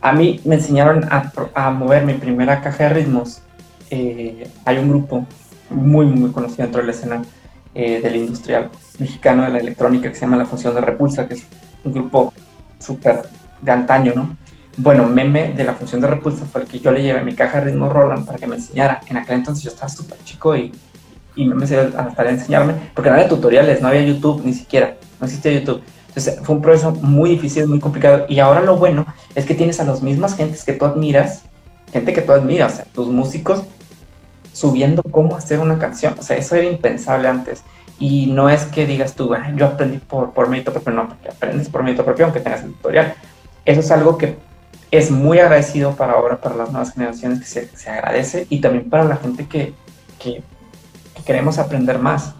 [0.00, 3.42] a mí me enseñaron a, a mover mi primera caja de ritmos.
[3.90, 5.26] Eh, hay un grupo
[5.70, 7.22] muy, muy conocido dentro de la escena
[7.74, 11.34] eh, del industrial mexicano de la electrónica que se llama La Función de Repulsa, que
[11.34, 11.44] es
[11.88, 12.32] un grupo
[12.78, 13.22] súper
[13.60, 14.36] de antaño, ¿no?
[14.76, 17.58] Bueno, Meme de La Función de Repulsa fue el que yo le llevé mi caja
[17.58, 19.00] de ritmo Roland para que me enseñara.
[19.08, 20.72] En aquel entonces yo estaba súper chico y,
[21.34, 24.94] y Meme se a de enseñarme, porque no había tutoriales, no había YouTube ni siquiera,
[25.18, 25.82] no existía YouTube.
[26.08, 28.26] Entonces fue un proceso muy difícil, muy complicado.
[28.28, 31.42] Y ahora lo bueno es que tienes a las mismas gentes que tú admiras,
[31.92, 33.62] gente que tú admiras, o sea, tus músicos
[34.52, 36.14] subiendo cómo hacer una canción.
[36.18, 37.62] O sea, eso era impensable antes.
[37.98, 41.68] Y no es que digas tú, yo aprendí por, por mérito propio, no, porque aprendes
[41.68, 43.14] por mérito propio aunque tengas el tutorial.
[43.64, 44.36] Eso es algo que
[44.90, 48.88] es muy agradecido para ahora, para las nuevas generaciones, que se, se agradece, y también
[48.88, 49.74] para la gente que,
[50.18, 50.42] que,
[51.24, 52.34] queremos aprender más.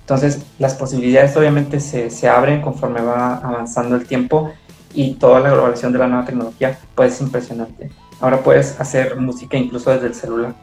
[0.00, 4.52] Entonces, las posibilidades obviamente se, se, abren conforme va avanzando el tiempo
[4.94, 7.90] y toda la globalización de la nueva tecnología, pues es impresionante.
[8.20, 10.54] Ahora puedes hacer música incluso desde el celular.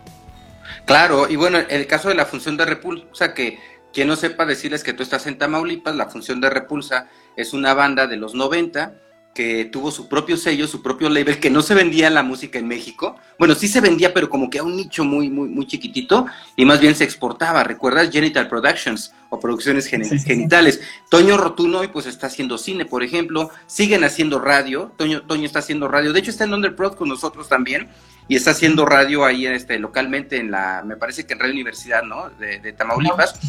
[0.86, 3.60] Claro, y bueno, el caso de la función de repulsa, que
[3.95, 7.73] quien no sepa decirles que tú estás en Tamaulipas, la función de repulsa es una
[7.73, 8.93] banda de los 90
[9.34, 12.67] que tuvo su propio sello, su propio label, que no se vendía la música en
[12.67, 13.15] México.
[13.39, 16.25] Bueno, sí se vendía, pero como que a un nicho muy, muy, muy chiquitito,
[16.58, 17.63] y más bien se exportaba.
[17.63, 18.12] ¿Recuerdas?
[18.12, 20.81] Genital Productions o producciones genitales.
[21.10, 23.49] Toño Rotuno hoy pues está haciendo cine, por ejemplo.
[23.65, 24.91] Siguen haciendo radio.
[24.97, 26.12] Toño, Toño está haciendo radio.
[26.12, 27.89] De hecho, está en Underprod con nosotros también
[28.27, 32.03] y está haciendo radio ahí este, localmente en la, me parece que en Radio Universidad,
[32.03, 32.29] ¿no?
[32.29, 33.39] De, Tamaulipas.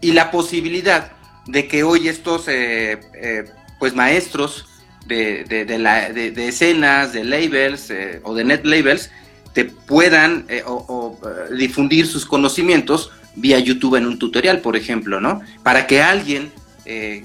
[0.00, 1.12] Y la posibilidad
[1.46, 3.44] de que hoy estos, eh, eh,
[3.78, 4.66] pues, maestros
[5.06, 9.10] de, de, de, escenas, de labels eh, o de net labels,
[9.52, 11.18] te puedan o,
[11.56, 15.42] difundir sus conocimientos vía YouTube en un tutorial, por ejemplo, ¿no?
[15.62, 16.50] Para que alguien,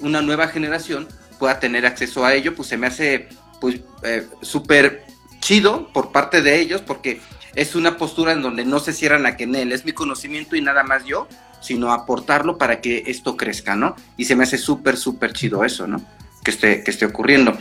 [0.01, 1.07] una nueva generación,
[1.39, 3.29] pueda tener acceso a ello, pues se me hace,
[3.59, 3.81] pues,
[4.41, 5.05] súper
[5.39, 7.19] chido por parte de ellos, porque
[7.55, 10.55] es una postura en donde no se cierran a que en él es mi conocimiento
[10.55, 11.27] y nada más yo,
[11.59, 13.95] sino aportarlo para que esto crezca, ¿no?
[14.17, 16.01] Y se me hace súper, súper chido eso, ¿no?
[16.43, 17.57] Que esté, que esté ocurriendo.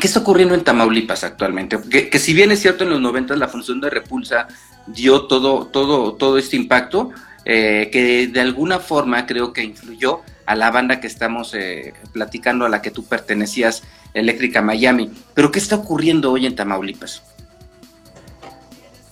[0.00, 1.78] ¿Qué está ocurriendo en Tamaulipas actualmente?
[2.10, 4.48] Que, si bien es cierto en los 90 la función de repulsa
[4.86, 7.10] dio todo, todo, todo este impacto,
[7.44, 12.64] eh, que de alguna forma creo que influyó a la banda que estamos eh, platicando,
[12.64, 13.82] a la que tú pertenecías
[14.14, 15.10] Eléctrica Miami.
[15.34, 17.22] Pero ¿qué está ocurriendo hoy en Tamaulipas?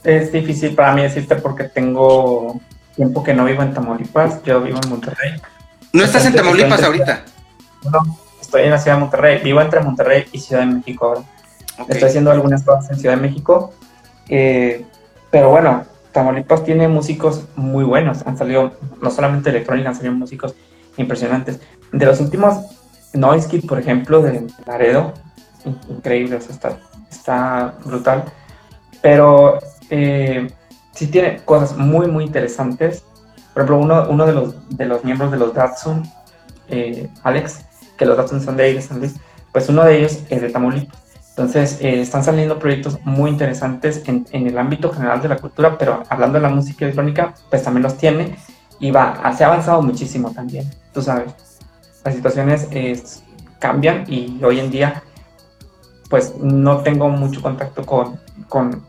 [0.02, 2.60] Es difícil para mí decirte porque tengo
[2.94, 5.40] tiempo que no vivo en Tamaulipas, yo vivo en Monterrey.
[5.92, 7.22] ¿No estás en Tamaulipas ahorita?
[7.90, 11.22] No, estoy en la ciudad de Monterrey, vivo entre Monterrey y Ciudad de México ahora.
[11.88, 13.72] Estoy haciendo algunas cosas en Ciudad de México,
[14.29, 14.85] eh,
[15.31, 20.55] pero bueno, Tamaulipas tiene músicos muy buenos, han salido no solamente electrónica, han salido músicos
[20.96, 21.61] impresionantes.
[21.92, 22.59] De los últimos
[23.12, 25.14] Noise Kid, por ejemplo, de Laredo,
[25.88, 26.79] increíble, o sea, está,
[27.11, 28.24] está brutal.
[29.03, 30.50] Pero eh,
[30.92, 33.05] sí tiene cosas muy, muy interesantes.
[33.55, 36.03] Por ejemplo, uno, uno de, los, de los miembros de los Datsun,
[36.68, 37.64] eh, Alex,
[37.96, 39.14] que los Datsun son de ahí, de San Luis,
[39.53, 40.98] pues uno de ellos es de Tamaulipas.
[41.31, 46.03] Entonces, eh, están saliendo proyectos muy interesantes en, el ámbito general de la cultura, pero
[46.09, 48.37] hablando de la música electrónica, pues también los tiene
[48.79, 51.33] y va, se ha avanzado muchísimo también, tú sabes
[52.05, 52.68] las situaciones
[53.59, 55.03] cambian y hoy en día
[56.09, 58.83] pues no tengo mucho contacto con, con,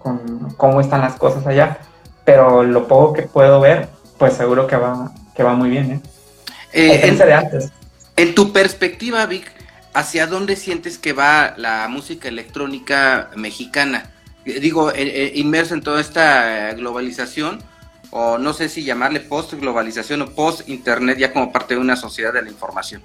[0.57, 1.77] cómo están las cosas allá,
[2.31, 5.91] pero lo poco que puedo ver, pues seguro que va, que va muy bien.
[5.91, 5.99] ¿eh?
[6.71, 7.71] eh en, de antes.
[8.15, 9.51] en tu perspectiva, Vic,
[9.93, 14.11] ¿hacia dónde sientes que va la música electrónica mexicana?
[14.45, 17.61] Eh, digo, eh, inmerso en toda esta globalización,
[18.11, 22.43] o no sé si llamarle post-globalización o post-internet ya como parte de una sociedad de
[22.43, 23.01] la información?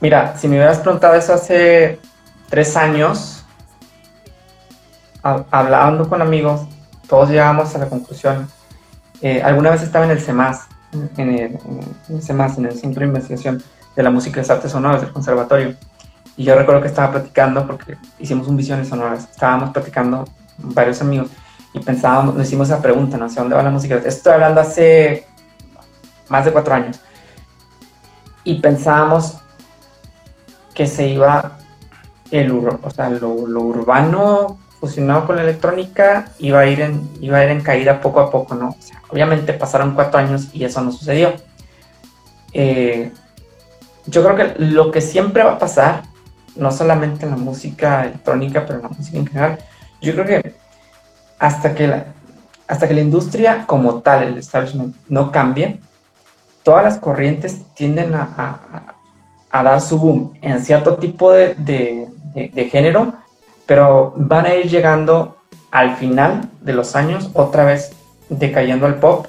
[0.00, 1.98] Mira, si me hubieras preguntado eso hace
[2.50, 3.43] tres años,
[5.24, 6.62] hablando con amigos,
[7.08, 8.48] todos llegamos a la conclusión.
[9.20, 11.58] Eh, alguna vez estaba en el CEMAS, en el,
[12.08, 13.62] en en el Centro de Investigación
[13.96, 15.74] de la Música y las Artes Sonoras del Conservatorio.
[16.36, 20.24] Y yo recuerdo que estaba platicando, porque hicimos un Visiones Sonoras, estábamos platicando
[20.58, 21.30] varios amigos
[21.72, 23.26] y pensábamos, nos hicimos esa pregunta, ¿no?
[23.26, 23.96] ¿Hacia dónde va la música?
[24.04, 25.26] Estoy hablando hace
[26.28, 27.00] más de cuatro años.
[28.44, 29.38] Y pensábamos
[30.74, 31.58] que se iba
[32.30, 37.44] el, o sea, lo, urbano fusionado con la electrónica, iba a ir en, iba a
[37.44, 38.76] ir en caída poco a poco, ¿no?
[39.14, 41.34] obviamente pasaron cuatro años y eso no sucedió.
[42.52, 43.12] Eh,
[44.06, 46.02] yo creo que lo que siempre va a pasar,
[46.56, 49.58] no solamente en la música electrónica, pero en la música en general,
[50.02, 50.54] yo creo que
[51.38, 52.06] hasta que la,
[52.66, 55.80] hasta que la industria como tal, el establishment, no cambie,
[56.64, 58.60] todas las corrientes tienden a,
[59.52, 63.14] dar su boom en cierto tipo de, de, género,
[63.66, 65.38] pero van a ir llegando
[65.70, 67.92] al final de los años otra vez
[68.28, 69.26] decayendo al pop,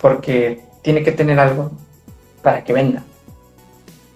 [0.00, 1.70] porque tiene que tener algo
[2.42, 3.04] para que venda.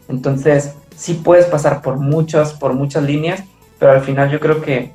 [0.08, 3.44] Entonces, sí puedes pasar por muchas, por muchas líneas,
[3.78, 4.92] pero al final yo creo que,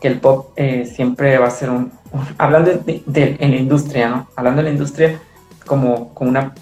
[0.00, 1.90] el pop eh, siempre va a ser un,
[2.38, 4.28] hablando de, en la industria, ¿no?
[4.36, 5.20] Hablando de la industria
[5.66, 6.54] como, como una,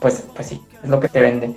[0.00, 1.56] pues, pues sí, es lo que te vende.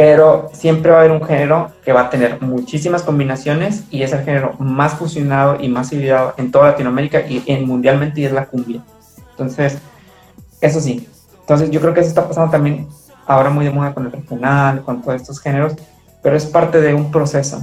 [0.00, 4.14] Pero siempre va a haber un género que va a tener muchísimas combinaciones y es
[4.14, 8.32] el género más fusionado y más ideado en toda Latinoamérica y en, mundialmente y es
[8.32, 8.82] la cumbia.
[9.32, 9.76] Entonces,
[10.62, 11.06] eso sí.
[11.40, 12.88] Entonces yo creo que eso está pasando también
[13.26, 15.74] ahora muy de moda con el regional, con todos estos géneros,
[16.22, 17.60] pero es parte de un proceso.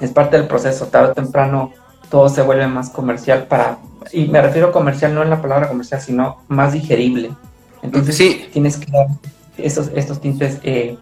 [0.00, 0.86] Es parte del proceso.
[0.86, 1.70] Tarde o temprano
[2.10, 3.78] todo se vuelve más comercial para,
[4.12, 7.30] y me refiero a comercial no en la palabra comercial, sino más digerible.
[7.82, 8.48] Entonces sí.
[8.52, 9.06] tienes que dar
[9.56, 10.98] estos, estos tintes, eh,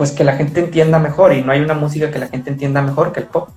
[0.00, 2.80] pues que la gente entienda mejor y no hay una música que la gente entienda
[2.80, 3.50] mejor que el pop.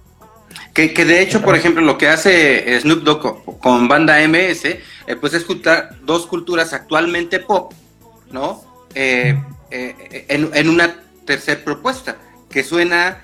[0.74, 4.80] Que, de hecho, por ejemplo, lo que hace Snoop Dogg con, banda MS, eh,
[5.22, 7.72] pues es juntar dos culturas actualmente pop,
[8.30, 8.62] ¿no?
[8.94, 12.18] Eh, en, en, una tercera propuesta,
[12.50, 13.22] que suena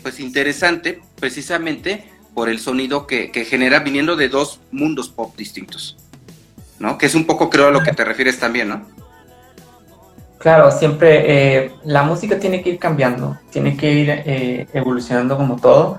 [0.00, 2.04] pues interesante precisamente
[2.34, 5.96] por el sonido que, genera viniendo de dos mundos pop distintos,
[6.78, 6.98] ¿no?
[6.98, 8.99] Que es un poco, creo, a lo que te refieres también, ¿no?
[10.40, 15.56] Claro, siempre eh, la música tiene que ir cambiando, tiene que ir eh, evolucionando como
[15.56, 15.98] todo.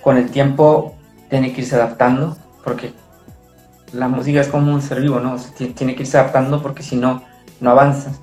[0.00, 0.94] Con el tiempo
[1.28, 2.92] tiene que irse adaptando, porque
[3.92, 5.34] la música es como un ser vivo, ¿no?
[5.74, 7.24] tiene que irse adaptando porque si no,
[7.58, 8.20] no avanzas.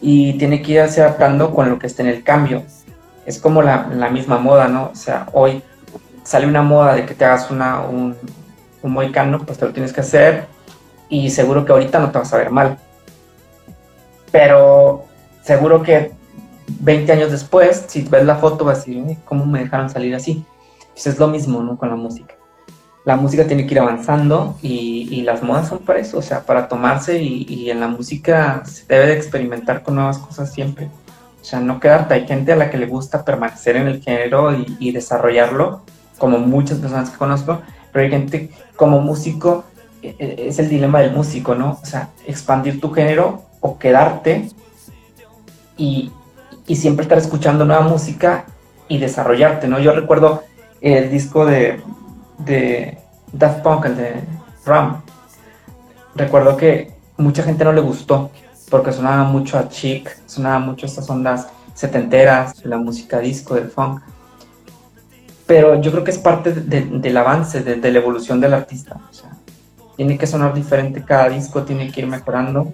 [0.00, 2.62] Y tiene que irse adaptando con lo que esté en el cambio.
[3.26, 4.90] Es como la, la misma moda, ¿no?
[4.92, 5.60] O sea, hoy
[6.22, 8.14] sale una moda de que te hagas una, un,
[8.80, 10.46] un moicano, pues te lo tienes que hacer
[11.08, 12.78] y seguro que ahorita no te vas a ver mal.
[14.30, 15.04] Pero
[15.42, 16.12] seguro que
[16.80, 20.44] 20 años después, si ves la foto, vas a decir, ¿cómo me dejaron salir así?
[20.92, 21.76] Pues es lo mismo, ¿no?
[21.76, 22.34] Con la música.
[23.04, 26.42] La música tiene que ir avanzando y, y las modas son para eso, o sea,
[26.42, 30.90] para tomarse y, y, en la música se debe de experimentar con nuevas cosas siempre.
[31.40, 34.52] O sea, no quedarte, hay gente a la que le gusta permanecer en el género
[34.54, 35.80] y, y desarrollarlo
[36.18, 39.64] como muchas personas que conozco, pero hay gente como músico,
[40.02, 41.78] e, e, es el dilema del músico, ¿no?
[41.82, 44.48] O sea, expandir tu género o quedarte
[45.76, 46.10] y,
[46.66, 48.44] y siempre estar escuchando nueva música
[48.88, 49.78] y desarrollarte, ¿no?
[49.78, 50.42] Yo recuerdo
[50.80, 51.80] el disco de,
[52.38, 52.98] de
[53.32, 54.14] Daft Punk, el de
[54.64, 55.02] Ram.
[56.14, 58.30] Recuerdo que mucha gente no le gustó
[58.70, 64.02] porque sonaba mucho a chic, sonaba mucho estas ondas setenteras, la música disco, del funk
[65.50, 69.00] pero yo creo que es parte del avance, de, la evolución del artista.
[69.96, 72.72] Tiene que sonar diferente cada disco, tiene que ir mejorando.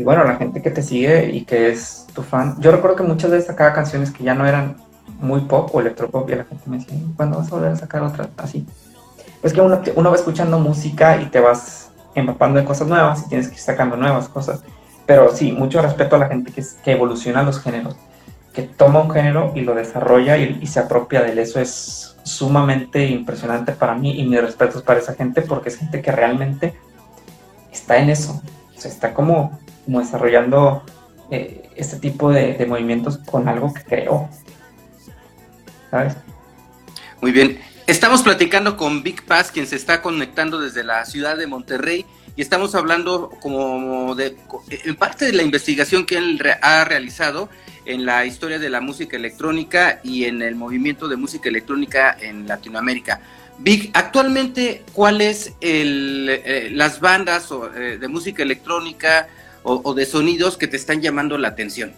[0.00, 2.56] Y bueno, la gente que te sigue y que es tu fan.
[2.58, 4.76] Yo recuerdo que muchas veces sacaba canciones que ya no eran
[5.20, 8.02] muy pop o electropop y la gente me decía, ¿cuándo vas a volver a sacar
[8.02, 8.66] otra así?
[9.42, 13.28] Es que uno, uno va escuchando música y te vas empapando de cosas nuevas y
[13.28, 14.62] tienes que ir sacando nuevas cosas.
[15.04, 17.94] Pero sí, mucho respeto a la gente que, que evoluciona los géneros
[18.54, 21.38] que toma un género y lo desarrolla y, se apropia de él.
[21.38, 26.02] Eso es sumamente impresionante para mí y mis respetos para esa gente porque es gente
[26.02, 26.74] que realmente
[27.70, 28.42] está en eso.
[28.76, 30.84] O sea, está como, como desarrollando
[31.30, 34.28] eh, este tipo de, movimientos con algo que creó.
[35.90, 36.16] ¿Sabes?
[37.20, 37.60] Muy bien.
[37.86, 42.42] Estamos platicando con Big Paz, quien se está conectando desde la ciudad de Monterrey y
[42.42, 44.36] estamos hablando como de
[44.68, 47.48] en parte de la investigación que él ha realizado
[47.84, 52.46] en la historia de la música electrónica y en el movimiento de música electrónica en
[52.46, 53.20] Latinoamérica.
[53.58, 59.28] Vic, actualmente, ¿cuáles eh, las bandas eh, de música electrónica
[59.62, 61.92] o, de sonidos que te están llamando la atención?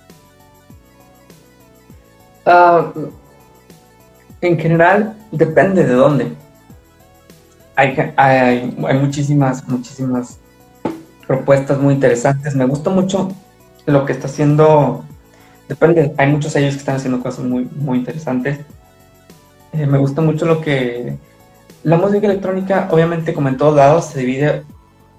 [2.44, 2.92] Ah,
[4.40, 6.32] en general, depende de dónde.
[7.76, 10.38] Hay, hay, hay, muchísimas, muchísimas
[11.26, 12.54] propuestas muy interesantes.
[12.54, 13.32] Me gusta mucho
[13.86, 15.04] lo que está haciendo
[15.72, 18.58] Depende, hay muchos ellos que están haciendo cosas muy, muy interesantes.
[19.72, 21.16] Eh, me gusta mucho lo que...
[21.82, 24.64] La música electrónica, obviamente, como en todos lados, se divide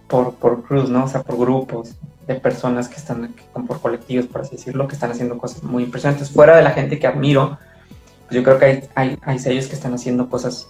[0.08, 1.06] por, por crews, ¿no?
[1.06, 1.96] O sea, por grupos
[2.28, 3.34] de personas que están,
[3.68, 6.32] por colectivos, por así decirlo, que están haciendo cosas muy impresionantes.
[6.32, 7.58] Fuera de la gente que admiro,
[8.28, 10.68] pues yo creo que hay, hay, hay sellos que están haciendo cosas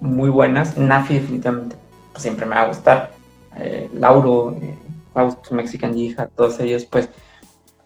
[0.00, 0.76] muy buenas.
[0.76, 1.76] Nafi definitivamente
[2.12, 3.12] pues, siempre me va a gustar.
[3.56, 4.76] Eh, Lauro, eh,
[5.50, 7.08] Mexican Jihad, todos ellos, pues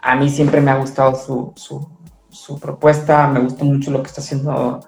[0.00, 1.52] a mí siempre me ha gustado su,
[2.30, 4.80] su, propuesta, me gusta mucho lo que está haciendo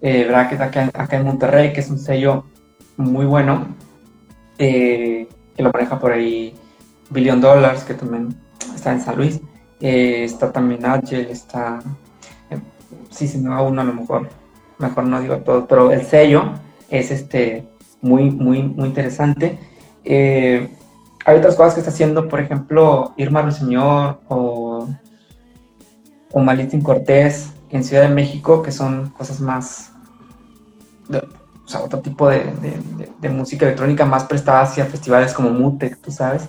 [0.00, 2.44] eh, Bracket acá, acá, en Monterrey, que es un sello
[2.96, 3.74] muy bueno,
[4.58, 6.54] eh, que lo maneja por ahí
[7.12, 8.34] Billion Dollars, que también
[8.74, 9.40] está en San Luis.
[9.80, 11.80] Eh, está también Agile, está...
[12.50, 12.58] Eh,
[13.10, 14.28] sí, se me va uno a lo mejor,
[14.78, 16.52] mejor no digo todo, pero el sello
[16.88, 17.68] es este
[18.00, 19.58] muy, muy, muy interesante.
[20.04, 20.68] Eh,
[21.24, 24.88] hay otras cosas que está haciendo, por ejemplo, Irma Ruiseñor o,
[26.32, 29.92] o Malitín Cortés en Ciudad de México, que son cosas más,
[31.08, 32.52] o sea, otro tipo de,
[33.20, 36.48] de, música electrónica más prestada hacia festivales como Mutec, tú sabes.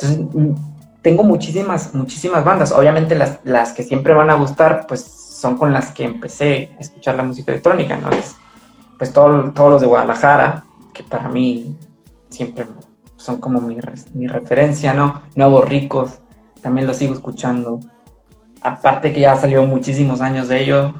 [0.00, 0.54] Entonces, mm,
[1.02, 2.72] tengo muchísimas, muchísimas bandas.
[2.72, 6.80] Obviamente las, las que siempre van a gustar, pues son con las que empecé a
[6.80, 8.10] escuchar la música electrónica, ¿no?
[8.10, 8.36] Es,
[8.98, 11.76] pues todos los de Guadalajara, que para mí
[12.28, 12.66] siempre
[13.16, 13.78] son como mi,
[14.14, 15.22] mi referencia, ¿no?
[15.36, 16.18] Nuevos Ricos,
[16.60, 17.80] también los sigo escuchando.
[18.60, 20.94] Aparte que ya salió muchísimos años de ello,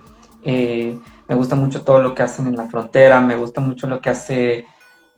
[0.44, 0.96] eh,
[1.28, 4.10] me gusta mucho todo lo que hacen en la frontera, me gusta mucho lo que
[4.10, 4.66] hace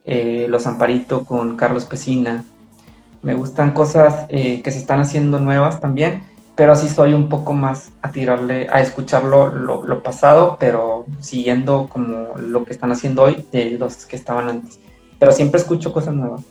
[0.04, 2.44] eh, Los Amparito con Carlos Pesina.
[3.22, 6.22] Me gustan cosas eh, que se están haciendo nuevas también,
[6.54, 12.36] pero sí soy un poco más a tirarle, a escuchar lo, pasado, pero siguiendo como
[12.36, 14.78] lo que están haciendo hoy de los que estaban antes.
[15.18, 16.42] Pero siempre escucho cosas nuevas.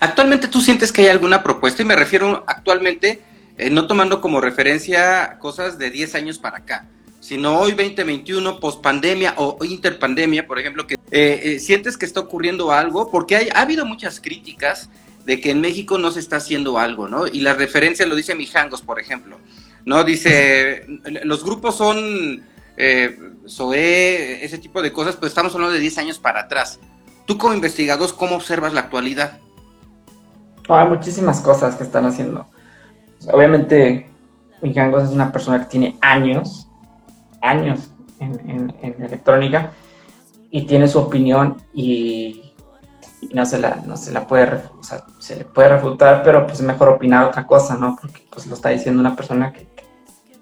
[0.00, 3.20] Actualmente tú sientes que hay alguna propuesta, y me refiero actualmente,
[3.58, 6.86] eh, no tomando como referencia cosas de 10 años para acá,
[7.20, 12.20] sino hoy 2021, post pandemia o interpandemia, por ejemplo, que eh, eh, sientes que está
[12.20, 14.88] ocurriendo algo, porque hay, ha habido muchas críticas
[15.30, 17.28] de que en México no se está haciendo algo, ¿no?
[17.28, 19.38] Y la referencia lo dice Mijangos, por ejemplo,
[19.84, 20.02] ¿no?
[20.02, 20.84] Dice,
[21.22, 22.42] los grupos son
[22.76, 23.16] eh,
[23.46, 26.80] SOE, ese tipo de cosas, pues estamos hablando de 10 años para atrás.
[27.26, 29.38] Tú como investigador, ¿cómo observas la actualidad?
[30.68, 32.46] hay muchísimas cosas que están haciendo.
[33.32, 34.10] Obviamente,
[34.62, 36.66] Mijangos es una persona que tiene años,
[37.40, 39.70] años en, electrónica
[40.50, 42.39] y tiene su opinión y,
[43.32, 46.60] no, se la, no se la puede, o sea, se le puede refutar, pero pues
[46.60, 47.96] es mejor opinar otra cosa, ¿no?
[48.00, 49.68] Porque pues lo está diciendo una persona que,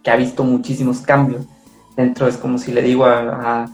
[0.02, 1.46] que ha visto muchísimos cambios.
[1.96, 3.66] Dentro es como si le digo a,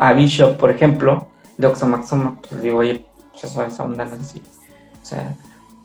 [0.00, 5.04] a, Bishop, por ejemplo, de Oxomaxoma, pues digo, oye, pues eso es onda, no O
[5.04, 5.34] sea,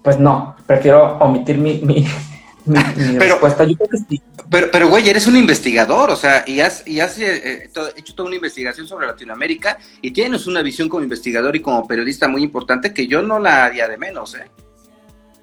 [0.02, 2.08] pues no, prefiero omitir mi, mi,
[3.18, 3.64] respuesta.
[3.64, 4.22] Yo creo que sí.
[4.50, 8.14] Pero, pero, güey, eres un investigador, o sea, y has, y has eh, eh, hecho
[8.14, 12.44] toda una investigación sobre Latinoamérica y tienes una visión como investigador y como periodista muy
[12.44, 14.50] importante que yo no la haría de menos, ¿eh?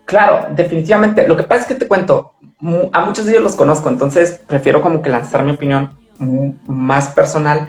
[0.05, 1.29] Claro, definitivamente.
[1.29, 2.35] Lo que pasa es que te cuento,
[2.93, 5.99] a muchos de ellos los conozco, entonces prefiero como que lanzar mi opinión
[6.67, 7.69] más personal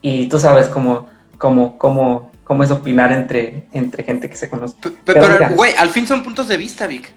[0.00, 4.76] y tú sabes cómo, cómo, cómo, cómo es opinar entre, entre gente que se conoce.
[5.04, 7.12] Pero, güey, al fin son puntos de vista, Vic.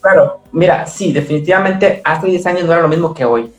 [0.00, 3.52] Claro, mira, sí, definitivamente hace 10 años no era lo mismo que hoy.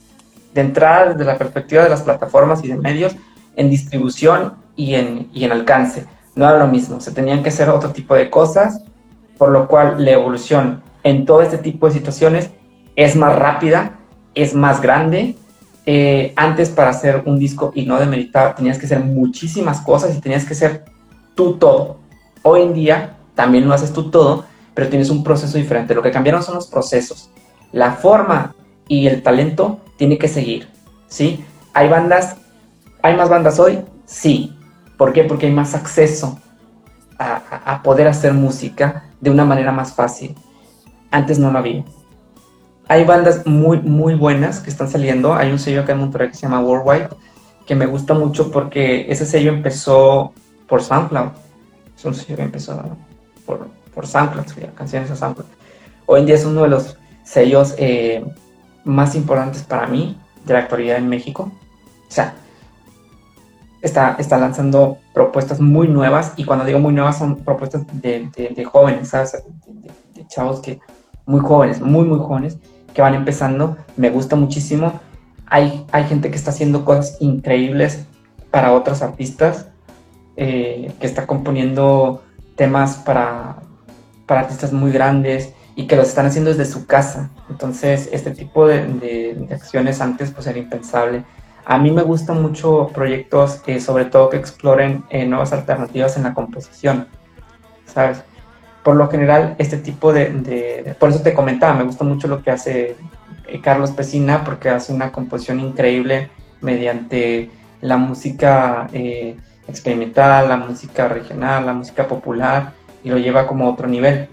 [0.54, 3.16] De entrada, desde la perspectiva de las plataformas y de medios,
[3.56, 7.02] en distribución y en, y en alcance, no era lo mismo.
[7.02, 8.82] Se tenían que hacer otro tipo de cosas,
[9.38, 12.50] por lo cual la evolución en todo este tipo de situaciones
[12.96, 14.00] es más rápida,
[14.34, 15.36] es más grande
[15.86, 20.22] eh, antes para hacer un disco y no demeritar, tenías que hacer muchísimas cosas y
[20.22, 20.86] tenías que ser
[21.34, 21.98] tú todo.
[22.44, 24.46] Hoy en día también lo haces tú todo,
[24.80, 25.94] pero tienes un proceso diferente.
[25.94, 27.30] Lo que cambiaron son los procesos.
[27.74, 28.56] La forma
[28.88, 30.70] y el talento tiene que seguir,
[31.10, 31.44] ¿sí?
[31.74, 32.38] ¿Hay bandas?
[33.02, 33.82] ¿Hay más bandas hoy?
[34.06, 34.58] Sí.
[34.98, 35.26] ¿Por qué?
[35.26, 36.40] Porque hay más acceso
[37.18, 40.34] a, a poder hacer música de una manera más fácil.
[41.12, 41.84] Antes no lo había
[42.88, 45.34] hay bandas muy, muy buenas que están saliendo.
[45.34, 47.10] Hay un sello acá en Monterrey que se llama Worldwide,
[47.68, 50.34] que me gusta mucho porque ese sello empezó
[50.70, 51.32] por SoundCloud.
[51.98, 52.82] Es un sello que empezó
[53.46, 55.48] por, por SoundCloud, canciones a SoundCloud.
[56.06, 58.26] Hoy en día es uno de los sellos eh,
[58.84, 61.52] más importantes para mí de la actualidad en México.
[62.08, 62.34] O sea,
[63.82, 68.66] está, está lanzando propuestas muy nuevas y cuando digo muy nuevas son propuestas de, de,
[68.66, 69.34] jóvenes, ¿sabes?
[69.68, 70.80] De, de, chavos que
[71.26, 72.58] muy jóvenes, muy, muy jóvenes
[72.94, 75.00] que van empezando, me gusta muchísimo.
[75.46, 78.06] Hay, hay gente que está haciendo cosas increíbles
[78.52, 79.68] para otros artistas,
[80.36, 82.24] eh, que está componiendo
[82.56, 83.58] temas para,
[84.30, 87.32] para artistas muy grandes y que los están haciendo desde su casa.
[87.50, 91.24] Entonces, este tipo de, de, acciones antes pues era impensable.
[91.66, 96.24] A mí me gustan mucho proyectos, eh, sobre todo que exploren eh, nuevas alternativas en
[96.24, 97.08] la composición,
[97.86, 98.24] ¿sabes?
[98.84, 102.52] por lo general, este tipo de, Por eso te comentaba, me gusta mucho lo que
[102.52, 102.96] hace
[103.48, 106.30] eh, Carlos Pesina, porque hace una composición increíble
[106.62, 107.50] mediante
[107.82, 109.36] la música eh,
[109.68, 114.28] experimental, la música regional, la música popular y lo lleva como a otro nivel.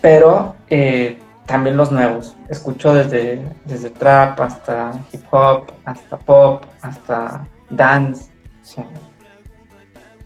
[0.00, 2.34] Pero eh, también los nuevos.
[2.48, 8.30] Escucho desde, desde trap hasta hip hop, hasta pop, hasta dance.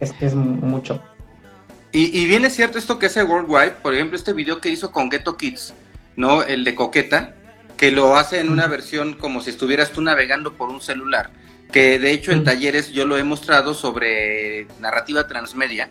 [0.01, 1.03] es que es mucho.
[1.93, 4.93] Y, y, bien es cierto esto que hace Worldwide, por ejemplo, este video que hizo
[4.93, 5.75] con Ghetto Kids,
[6.15, 6.45] ¿no?
[6.45, 7.35] El de Coqueta,
[7.77, 11.31] que lo hace en una versión como si estuvieras tú navegando por un celular,
[11.73, 15.91] que de hecho en talleres yo lo he mostrado sobre narrativa transmedia,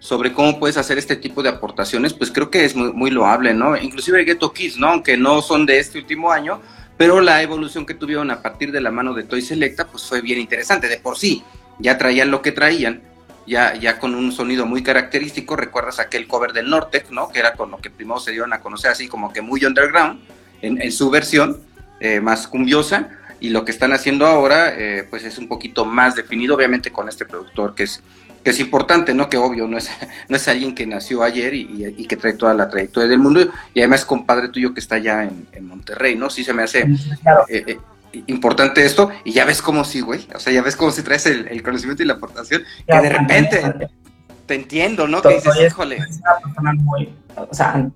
[0.00, 3.76] sobre cómo puedes hacer este tipo de aportaciones, pues creo que es muy, loable, ¿no?
[3.76, 4.88] Inclusive Ghetto Kids, ¿no?
[4.88, 6.60] Aunque no son de este último año,
[6.96, 10.22] pero la evolución que tuvieron a partir de la mano de Toy Selecta, pues fue
[10.22, 10.88] bien interesante.
[10.88, 11.44] De por sí,
[11.78, 13.02] ya traían lo que traían,
[13.46, 15.54] ya, ya con un sonido muy característico.
[15.54, 17.28] Recuerdas aquel cover del Nortec, ¿no?
[17.28, 20.20] Que era con lo que primero se dieron a conocer así como que muy underground
[20.62, 21.60] en, su versión
[22.00, 23.10] eh, más cumbiosa.
[23.38, 27.08] Y lo que están haciendo ahora, eh, pues es un poquito más definido, obviamente con
[27.08, 28.02] este productor que es
[28.42, 29.28] que es importante, ¿no?
[29.28, 29.90] Que obvio, no es,
[30.28, 33.40] no es alguien que nació ayer y, que trae toda la trayectoria del mundo,
[33.74, 36.30] y además es compadre tuyo que está allá en, Monterrey, ¿no?
[36.30, 37.78] Sí se me hace eh, eh,
[38.26, 41.26] importante esto, y ya ves cómo sí, güey, o sea, ya ves cómo si traes
[41.26, 43.88] el, conocimiento y la aportación, que de repente
[44.46, 45.22] te entiendo, ¿no?
[45.22, 45.98] Que dices, híjole.
[47.36, 47.88] o sea,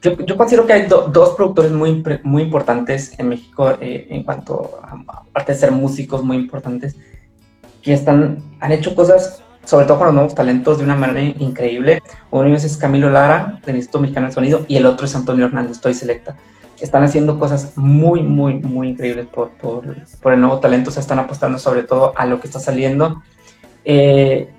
[0.00, 4.80] yo, yo, considero que hay dos productores muy, muy importantes en México eh, en cuanto
[4.82, 6.96] a, aparte de ser músicos muy importantes,
[7.82, 12.02] que están, han hecho cosas sobre todo con los nuevos talentos de una manera increíble.
[12.30, 15.72] Uno es Camilo Lara, del Instituto Mexicano de Sonido, y el otro es Antonio Hernández,
[15.72, 16.36] estoy selecta.
[16.80, 19.84] Están haciendo cosas muy, muy, muy increíbles por, por,
[20.20, 23.22] por el nuevo talento, se están apostando sobre todo a lo que está saliendo.
[23.84, 24.50] Eh,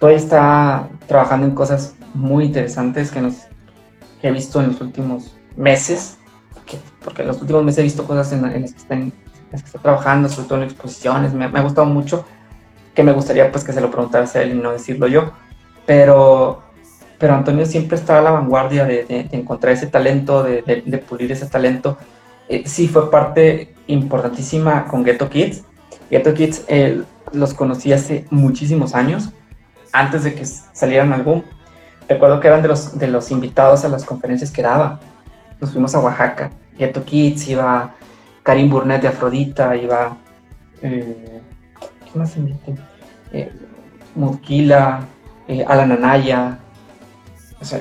[0.00, 3.34] Toy está trabajando en cosas muy interesantes que, nos,
[4.20, 6.18] que he visto en los últimos meses,
[7.04, 10.58] porque en los últimos meses he visto cosas en, las, que está, trabajando, sobre todo
[10.58, 12.24] en exposiciones, me, me ha gustado mucho
[12.94, 15.32] que me gustaría pues que se lo preguntaras a él y no decirlo yo.
[15.86, 16.62] Pero,
[17.18, 21.96] pero Antonio siempre estaba a la vanguardia de, encontrar ese talento, de, pulir ese talento.
[22.48, 25.64] Eh, sí fue parte importantísima con Ghetto Kids.
[26.10, 26.66] Ghetto Kids
[27.32, 29.30] los conocí hace muchísimos años,
[29.92, 31.42] antes de que salieran al boom.
[32.08, 35.00] Recuerdo que eran de los, de los invitados a las conferencias que daba.
[35.60, 36.50] Nos fuimos a Oaxaca.
[36.76, 37.94] Ghetto Kids, iba
[38.42, 40.16] Karim Burnett de Afrodita, iba...
[40.82, 41.31] Eh,
[42.14, 42.34] más?
[43.32, 43.52] Eh,
[44.14, 45.00] Mudkila,
[45.48, 46.58] eh, Alan Anaya,
[47.60, 47.80] o sea,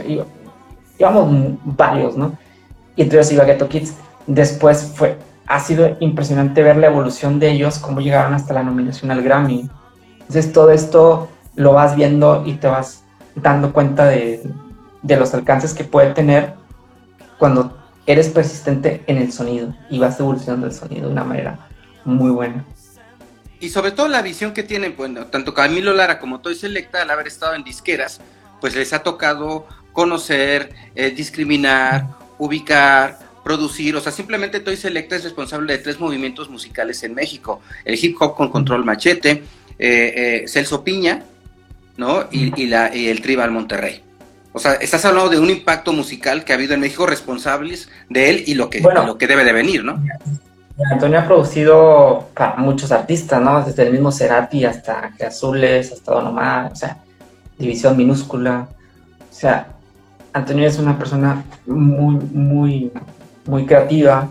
[0.98, 2.38] íbamos varios, ¿no?
[2.96, 3.96] Y entonces iba Ghetto Kids.
[4.28, 5.18] Después fue,
[5.48, 9.70] ha sido impresionante ver la evolución de ellos, cómo llegaron hasta la nominación al Grammy.
[10.20, 13.04] Entonces todo esto lo vas viendo y te vas
[13.36, 14.42] dando cuenta de,
[15.02, 16.54] de los alcances que puede tener
[17.38, 21.68] cuando eres persistente en el sonido y vas evolucionando el sonido de una manera
[22.06, 22.66] muy buena
[23.62, 27.12] y sobre todo la visión que tienen, bueno, tanto Camilo Lara como Toy Selecta, al
[27.12, 28.20] haber estado en disqueras,
[28.60, 32.08] pues les ha tocado conocer, eh, discriminar,
[32.40, 37.62] ubicar, producir, o sea, simplemente Toy Selecta es responsable de tres movimientos musicales en México,
[37.86, 39.44] el hip hop con control machete, eh,
[39.80, 41.24] eh, Celso Piña,
[41.98, 42.28] ¿no?
[42.32, 44.02] Y, la, y el Tribal Monterrey.
[44.54, 48.30] O sea, estás hablando de un impacto musical que ha habido en México responsables de
[48.30, 50.04] él y lo que, lo que debe de venir, ¿no?
[50.90, 53.64] Antonio ha producido para muchos artistas, ¿no?
[53.64, 56.98] Desde el mismo Cerati hasta Azules, hasta Don Omar, o sea,
[57.58, 58.68] División Minúscula.
[59.20, 59.68] O sea,
[60.34, 62.92] Antonio es una persona muy, muy,
[63.46, 64.28] muy creativa,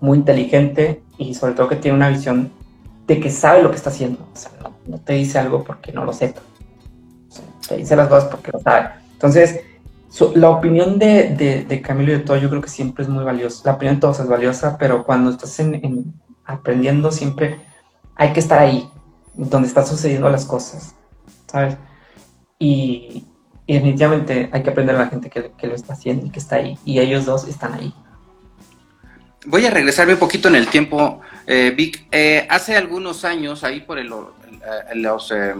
[0.00, 2.50] muy inteligente y sobre todo que tiene una visión
[3.06, 4.20] de que sabe lo que está haciendo.
[4.32, 4.50] O sea,
[4.86, 6.40] no, te dice algo porque no lo sepa.
[7.68, 8.90] te dice las cosas porque lo sabe.
[9.12, 9.60] Entonces,
[10.34, 13.62] la opinión de, de, Camilo y de todo yo creo que siempre es muy valiosa.
[13.64, 16.14] La opinión de todos es valiosa, pero cuando estás en,
[16.44, 17.60] aprendiendo siempre
[18.14, 18.88] hay que estar ahí,
[19.34, 20.94] donde están sucediendo las cosas,
[21.46, 21.76] ¿sabes?
[22.58, 23.26] Y,
[23.66, 26.78] definitivamente hay que aprender a la gente que, lo está haciendo y que está ahí.
[26.84, 27.92] Y ellos dos están ahí.
[29.44, 32.06] Voy a regresarme un poquito en el tiempo, eh, Vic.
[32.12, 34.08] Eh, hace algunos años, ahí por el,
[34.94, 35.32] los...
[35.32, 35.54] Eh,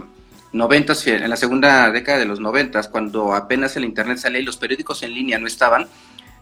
[0.53, 4.57] noventas, en la segunda década de los noventas, cuando apenas el internet salía y los
[4.57, 5.87] periódicos en línea no estaban,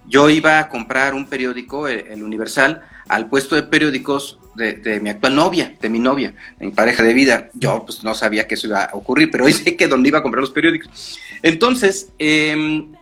[0.07, 5.09] yo iba a comprar un periódico, eh, el Universal, al puesto de periódicos de, mi
[5.09, 7.49] actual novia, de mi novia, mi pareja de vida.
[7.53, 10.19] Yo pues no sabía que eso iba a ocurrir, pero hoy sé que dónde iba
[10.19, 11.19] a comprar los periódicos.
[11.41, 12.93] Entonces, em,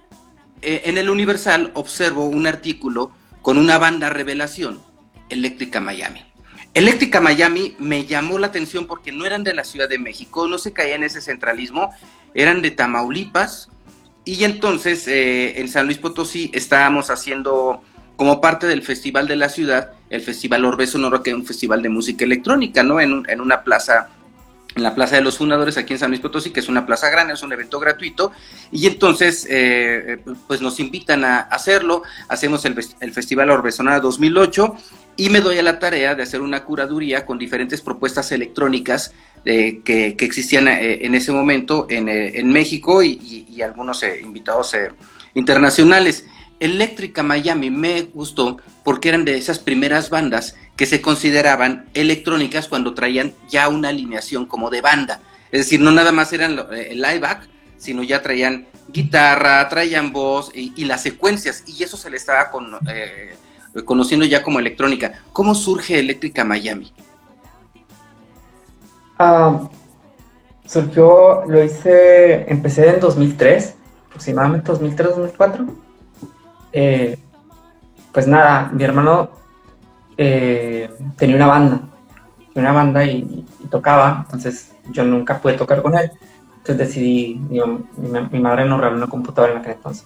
[0.61, 4.81] eh, en el Universal observo un artículo con una banda revelación,
[5.29, 6.21] Eléctrica Miami.
[6.73, 10.57] Eléctrica Miami me llamó la atención porque no eran de la Ciudad de México, no
[10.57, 11.91] se caía en ese centralismo,
[12.33, 13.69] eran de Tamaulipas
[14.25, 17.83] y entonces eh, en San Luis Potosí estábamos haciendo
[18.15, 21.81] como parte del festival de la ciudad, el Festival Orbe Sonoro, que es un festival
[21.81, 22.99] de música electrónica, ¿no?
[22.99, 24.09] En, en una plaza
[24.75, 27.09] en la Plaza de los Fundadores aquí en San Luis Potosí, que es una plaza
[27.09, 28.31] grande, es un evento gratuito,
[28.71, 32.73] y entonces eh, pues nos invitan a hacerlo, hacemos el,
[33.13, 34.75] Festival Orbesonada 2008
[35.17, 39.13] y me doy a la tarea de hacer una curaduría con diferentes propuestas electrónicas
[39.45, 44.75] eh, que, existían eh, en ese momento en, México y, y algunos invitados
[45.35, 46.25] internacionales.
[46.59, 52.93] Eléctrica Miami me gustó porque eran de esas primeras bandas que se consideraban electrónicas cuando
[52.93, 55.21] traían ya una alineación como de banda.
[55.51, 57.47] Es decir, no nada más eran eh, live back,
[57.77, 62.51] sino ya traían guitarra, traían voz y, las secuencias, y eso se le estaba
[62.89, 63.35] eh,
[63.85, 65.21] conociendo ya como electrónica.
[65.31, 66.91] ¿Cómo surge Eléctrica Miami?
[69.19, 69.69] Ah,
[70.65, 73.75] surgió, lo hice, empecé en 2003,
[74.07, 75.83] aproximadamente 2003-2004
[76.73, 77.17] eh,
[78.11, 79.29] pues nada, mi hermano
[80.17, 81.81] eh, tenía una banda,
[82.53, 86.11] tenía una banda y, tocaba, entonces yo nunca pude tocar con él.
[86.57, 90.05] Entonces decidí, mi, madre nos regaló una computadora en aquel entonces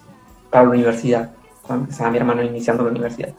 [0.50, 1.32] para la universidad,
[1.62, 3.34] cuando estaba mi hermano iniciando la universidad.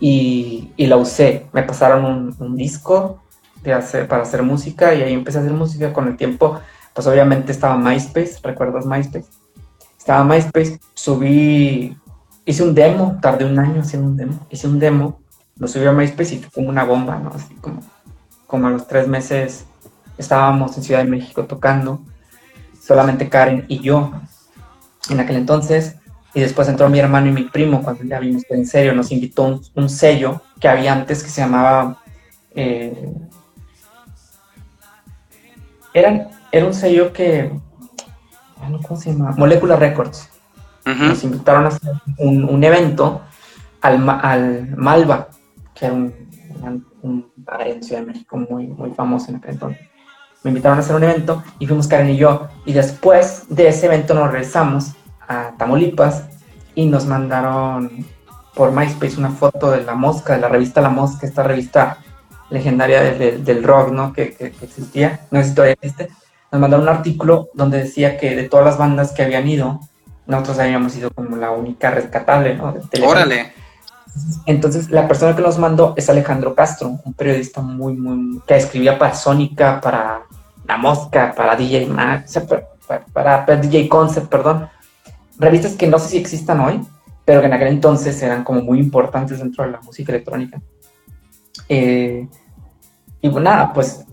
[0.00, 3.22] Y, la usé, me pasaron un, disco
[3.62, 6.60] de hacer, para hacer música y ahí empecé a hacer música con el tiempo.
[6.92, 9.26] Pues obviamente estaba MySpace, ¿recuerdas MySpace?
[9.96, 11.96] Estaba MySpace, subí
[12.48, 15.20] hice un demo, tardé un año haciendo un demo, hice un demo,
[15.58, 17.30] lo subí a MySpace y fue como una bomba, ¿no?
[17.30, 17.80] Así como,
[18.46, 19.64] como a los tres meses
[20.16, 22.00] estábamos en Ciudad de México tocando,
[22.80, 24.12] solamente Karen y yo
[25.10, 25.96] en aquel entonces,
[26.34, 29.10] y después entró mi hermano y mi primo cuando ya vimos que en serio nos
[29.10, 31.98] invitó un, sello que había antes que se llamaba...
[32.54, 33.12] Eh,
[35.94, 37.50] era, era un sello que...
[38.86, 39.34] ¿Cómo se llama?
[39.36, 40.28] Molecular Records
[40.94, 43.22] nos invitaron a hacer un, evento
[43.80, 45.28] al, al, Malva,
[45.78, 46.12] que era un,
[47.02, 49.80] un, en Ciudad de México muy, muy famoso en aquel entonces.
[50.42, 52.48] Me invitaron a hacer un evento y fuimos Karen y yo.
[52.64, 54.92] Y después de ese evento nos regresamos
[55.26, 56.24] a Tamaulipas
[56.74, 58.06] y nos mandaron
[58.54, 61.98] por MySpace una foto de La Mosca, de la revista La Mosca, esta revista
[62.50, 64.12] legendaria del rock, ¿no?
[64.12, 66.08] Que, que, existía, no si todavía existe.
[66.50, 69.80] Nos mandaron un artículo donde decía que de todas las bandas que habían ido,
[70.26, 72.74] nosotros habíamos sido como la única rescatable, ¿no?
[73.06, 73.52] Órale.
[74.46, 78.98] Entonces, la persona que nos mandó es Alejandro Castro, un periodista muy, muy, que escribía
[78.98, 80.22] para Sónica, para
[80.66, 82.40] La Mosca, para DJ Max,
[83.12, 84.68] para, DJ Concept, perdón.
[85.38, 86.80] Revistas que no sé si existan hoy,
[87.24, 90.60] pero que en aquel entonces eran como muy importantes dentro de la música electrónica.
[91.68, 92.26] Eh,
[93.20, 94.04] y bueno, nada, pues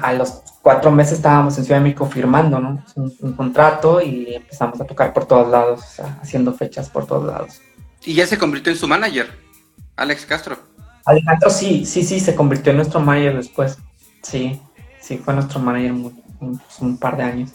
[0.00, 2.58] a los cuatro meses estábamos en Ciudad de México firmando.
[2.96, 7.60] Un, contrato y empezamos a tocar por todos lados, haciendo fechas por todos lados.
[8.04, 9.30] Y ya se convirtió en su manager,
[9.96, 10.58] Alex Castro.
[11.04, 13.78] Alejandro sí, sí, sí, se convirtió en nuestro manager después.
[14.22, 14.60] Sí,
[15.00, 17.50] sí, fue nuestro manager un, par de años.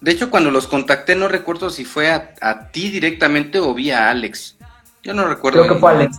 [0.00, 4.56] De hecho, cuando los contacté, no recuerdo si fue a, ti directamente o vía Alex.
[5.02, 5.60] Yo no recuerdo.
[5.62, 6.16] Creo que fue Alex.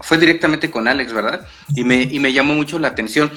[0.00, 1.46] Fue directamente con Alex, ¿verdad?
[1.74, 3.30] Y me, y me llamó mucho la atención.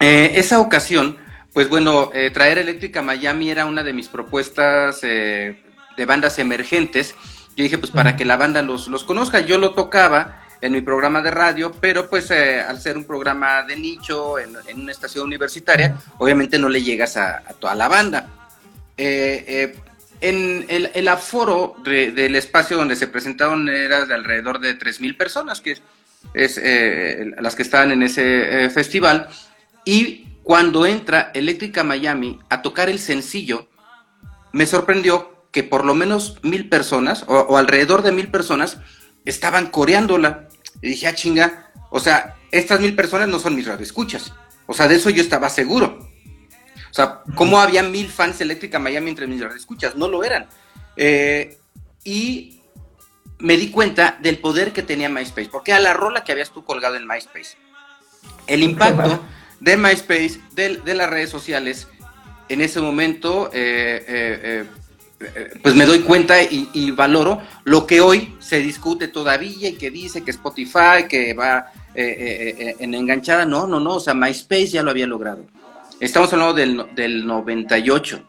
[0.00, 1.16] Eh, esa ocasión
[1.56, 5.58] pues bueno, eh, traer Eléctrica Miami era una de mis propuestas eh,
[5.96, 7.14] de bandas emergentes.
[7.56, 10.82] Yo dije, pues para que la banda los, los conozca, yo lo tocaba en mi
[10.82, 15.24] programa de radio, pero pues eh, al ser un programa de nicho en, una estación
[15.24, 18.28] universitaria, obviamente no le llegas a, toda la banda.
[18.98, 25.78] en el, aforo del espacio donde se presentaron era de alrededor de 3.000 personas, que
[26.34, 26.60] es,
[27.40, 29.28] las que estaban en ese festival,
[29.84, 33.68] y cuando entra Eléctrica Miami a tocar el sencillo,
[34.52, 38.76] me sorprendió que por lo menos mil personas, o, alrededor de mil personas,
[39.24, 40.50] estaban coreándola.
[40.82, 44.34] Y dije, ah, chinga, o sea, estas mil personas no son mis radioescuchas.
[44.66, 46.10] O sea, de eso yo estaba seguro.
[46.90, 49.96] O sea, ¿cómo había mil fans de Eléctrica Miami entre mis radioescuchas?
[49.96, 50.46] No lo eran.
[50.94, 51.56] Eh,
[52.04, 52.60] y
[53.38, 56.66] me di cuenta del poder que tenía MySpace, porque a la rola que habías tú
[56.66, 57.56] colgado en MySpace,
[58.46, 59.24] el impacto
[59.60, 61.88] de MySpace, de, las redes sociales,
[62.50, 64.66] en ese momento, eh, eh, eh,
[65.62, 70.22] pues me doy cuenta y, valoro lo que hoy se discute todavía y que dice
[70.22, 73.46] que Spotify, que va en enganchada.
[73.46, 75.46] No, no, no, o sea, MySpace ya lo había logrado.
[76.00, 78.28] Estamos hablando del, del 98,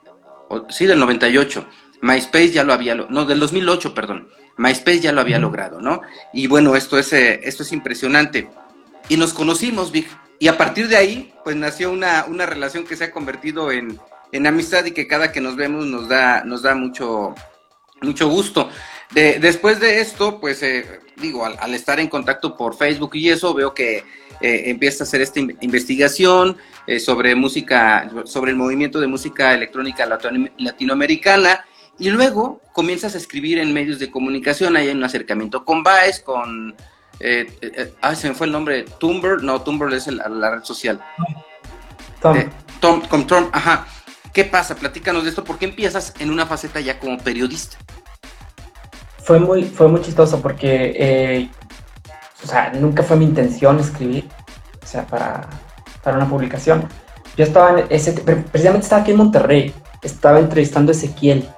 [0.70, 1.66] sí, del 98.
[2.02, 4.30] MySpace ya lo había, no, del 2008, perdón.
[4.58, 6.02] MySpace ya lo había logrado, ¿no?
[6.34, 8.50] Y bueno, esto es, esto es impresionante.
[9.10, 10.08] Y nos conocimos, Vic,
[10.40, 14.00] y a partir de ahí, pues nació una, una relación que se ha convertido en,
[14.50, 17.36] amistad y que cada que nos vemos nos da, nos da mucho,
[18.02, 18.70] mucho gusto.
[19.12, 23.54] De, después de esto, pues eh, digo, al, estar en contacto por Facebook y eso,
[23.54, 24.04] veo que
[24.42, 30.06] eh, empiezas a hacer esta investigación eh, sobre música, sobre el movimiento de música electrónica
[30.58, 31.66] latinoamericana,
[32.00, 36.76] y luego comienzas a escribir en medios de comunicación, hay un acercamiento con Vice, con...
[38.02, 41.02] ah, se me fue el nombre, Tumblr, no, Tumblr es la red social.
[42.22, 42.38] Tom.
[42.80, 43.88] Tom, con Tom, ajá.
[44.38, 44.76] ¿Qué pasa?
[44.76, 47.76] Platícanos de esto, ¿por qué empiezas en una faceta ya como periodista?
[49.24, 51.50] Fue muy, fue muy chistoso porque
[52.44, 54.30] o sea, nunca fue mi intención escribir,
[54.84, 55.50] o sea, para,
[56.04, 56.88] para una publicación.
[57.36, 59.74] Yo estaba, precisamente estaba aquí en Monterrey,
[60.04, 61.50] estaba entrevistando a Ezequiel,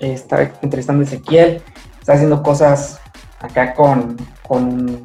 [0.00, 1.62] estaba entrevistando a Ezequiel,
[2.00, 2.98] estaba haciendo cosas
[3.38, 5.00] acá con, con,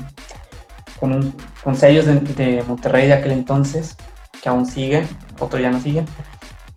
[0.99, 3.95] con, con sellos de, Monterrey de aquel entonces,
[4.41, 5.07] que aún siguen,
[5.39, 6.07] otros ya no siguen,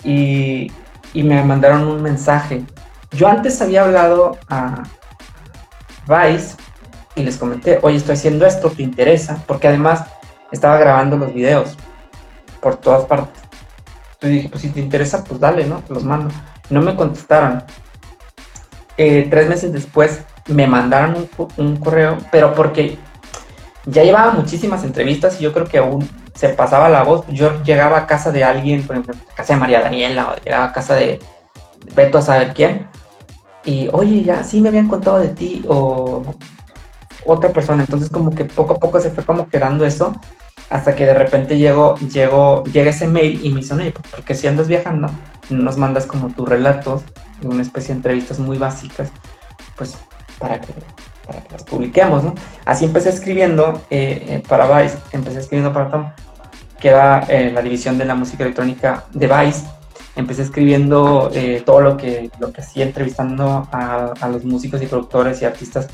[0.05, 0.73] y,
[1.15, 2.63] me mandaron un mensaje.
[3.13, 4.83] Yo antes había hablado a
[6.07, 6.57] Vice
[7.15, 9.43] y les comenté, oye, estoy haciendo esto, ¿te interesa?
[9.47, 10.05] Porque además
[10.51, 11.77] estaba grabando los videos
[12.61, 13.43] por todas partes.
[14.15, 15.81] Entonces dije, pues si te interesa, pues dale, ¿no?
[15.81, 16.33] Te los mando.
[16.71, 17.65] No me contestaron.
[18.97, 22.99] Eh, tres meses después me mandaron un, correo, pero porque
[23.87, 27.25] ya llevaba muchísimas entrevistas y yo creo que aún se pasaba la voz.
[27.29, 30.67] Yo llegaba a casa de alguien, por ejemplo, a casa de María Daniela o llegaba
[30.67, 31.21] a casa de
[31.95, 32.87] Beto a saber quién.
[33.65, 36.23] Y, oye, ya sí me habían contado de ti o
[37.25, 37.83] otra persona.
[37.83, 40.13] Entonces como que poco a poco se fue como quedando eso
[40.73, 44.35] hasta que de repente llegó, llegó, llega ese mail y me hizo, oye, pues, porque
[44.35, 45.11] si andas viajando,
[45.51, 47.03] nos mandas como tus relatos,
[47.43, 49.11] una especie de entrevistas muy básicas,
[49.77, 49.99] pues
[50.39, 50.73] para que,
[51.27, 52.35] para que las publiquemos, ¿no?
[52.65, 56.11] Así empecé escribiendo eh, eh, para Vice, empecé escribiendo para Tom,
[56.81, 59.67] que era eh, la división de la música electrónica de Vice.
[60.15, 61.31] Empecé escribiendo
[61.65, 65.89] todo lo que, lo que hacía, entrevistando a, a los músicos y productores y artistas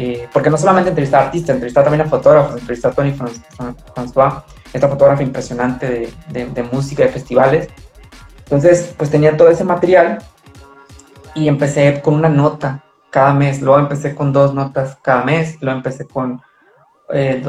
[0.00, 4.44] eh, porque no solamente entrevistar a artistas, entrevistar también a fotógrafos, entrevistar a Tony François,
[4.72, 7.68] esta fotógrafa impresionante de, de, música, de festivales.
[8.44, 10.18] Entonces, pues tenía todo ese material
[11.34, 15.78] y empecé con una nota cada mes, luego empecé con dos notas cada mes, luego
[15.78, 16.40] empecé con
[17.10, 17.42] eh,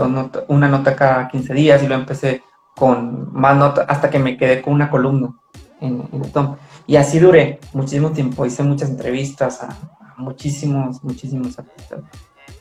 [0.47, 2.43] una nota cada 15 días y luego empecé
[2.75, 5.33] con más notas hasta que me quedé con una columna
[5.81, 6.55] en, en Tom.
[6.87, 12.01] Y así duré muchísimo tiempo, hice muchas entrevistas a, a muchísimos, muchísimos artistas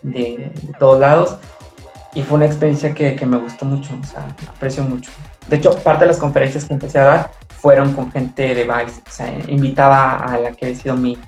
[0.03, 1.37] de, todos lados.
[2.15, 5.11] Y fue una experiencia que, que, me gustó mucho, o sea, aprecio mucho.
[5.47, 9.03] De hecho, parte de las conferencias que empecé a dar fueron con gente de Vice.
[9.07, 11.19] O sea, invitaba a la que había sido mi,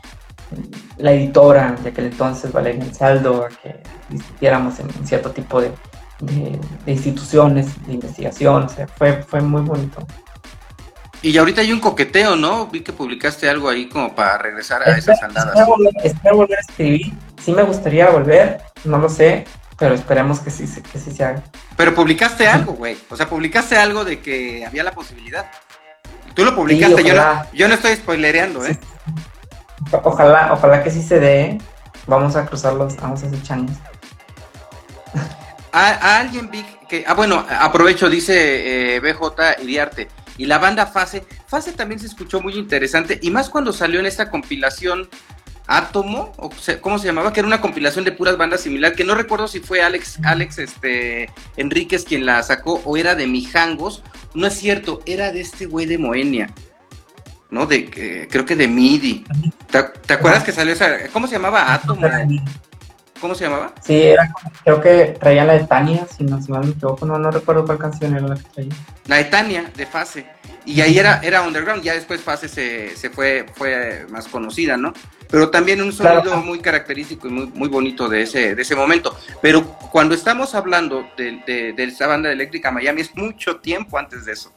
[0.99, 5.73] la editora de aquel entonces, Valeria Saldo, a que discutiéramos en, cierto tipo de,
[6.21, 8.65] de, instituciones de investigación.
[8.65, 10.07] O sea, fue, fue muy bonito.
[11.23, 12.67] Y ahorita hay un coqueteo, ¿no?
[12.69, 15.55] Vi que publicaste algo ahí como para regresar a esas andadas.
[16.03, 17.13] Espero volver, a escribir.
[17.43, 19.45] Sí me gustaría volver, no lo sé,
[19.79, 21.43] pero esperemos que sí, que sí se haga.
[21.77, 22.97] Pero publicaste algo, güey.
[23.11, 25.51] O sea, publicaste algo de que había la posibilidad.
[26.35, 28.79] Tú lo publicaste, yo, no, yo no estoy spoilereando, ¿eh?
[30.05, 31.59] Ojalá, ojalá que sí se dé.
[32.07, 33.77] Vamos a cruzarlos, vamos a hacer changos.
[35.73, 37.05] A, alguien vi que.
[37.07, 41.25] Ah, bueno, aprovecho, dice eh, BJ Iriarte y la banda Fase.
[41.47, 45.09] Fase también se escuchó muy interesante y más cuando salió en esta compilación
[45.67, 46.51] Átomo, o
[46.81, 47.33] ¿cómo se llamaba?
[47.33, 50.59] Que era una compilación de puras bandas similar, que no recuerdo si fue Alex, Alex
[50.59, 54.03] este, Enríquez quien la sacó o era de Mijangos.
[54.35, 56.53] No es cierto, era de este güey de Moenia.
[57.51, 57.67] ¿No?
[57.67, 59.25] De, creo que de MIDI.
[60.07, 61.09] ¿Te, acuerdas que salió esa?
[61.13, 61.73] ¿Cómo se llamaba?
[61.75, 62.07] Átomo.
[63.21, 63.73] ¿Cómo se llamaba?
[63.83, 64.33] Sí, era,
[64.65, 67.67] creo que traía la de Tania, si no, si mal me equivoco, no, no recuerdo
[67.67, 68.73] cuál canción era la que traía.
[69.07, 70.27] La de Tania, de Fase.
[70.65, 74.95] Y ahí era, era underground, ya después Fase se, se fue, fue más conocida, ¿no?
[75.31, 79.17] Pero también un sonido muy característico y muy, muy bonito de ese, de ese momento.
[79.43, 84.25] Pero cuando estamos hablando de, de, de esa banda eléctrica Miami, es mucho tiempo antes
[84.25, 84.53] de eso.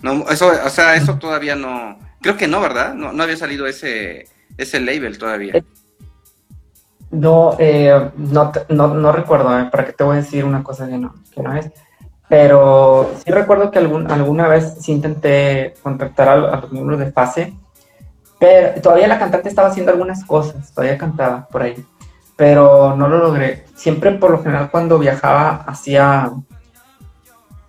[0.00, 2.94] No, eso, o sea, eso todavía no, creo que no, ¿verdad?
[2.94, 5.54] No, no había salido ese, ese label todavía.
[5.56, 5.64] Eh,
[7.10, 8.10] no, eh,
[8.68, 11.42] no, no, recuerdo, eh, para que te voy a decir una cosa que no, que
[11.42, 11.70] no es.
[12.28, 17.54] Pero sí recuerdo que algún, alguna vez sí intenté contactar a, los miembros de Fase,
[18.40, 21.86] pero todavía la cantante estaba haciendo algunas cosas, todavía cantaba por ahí,
[22.36, 23.64] pero no lo logré.
[23.76, 26.32] Siempre, por lo general, cuando viajaba, hacía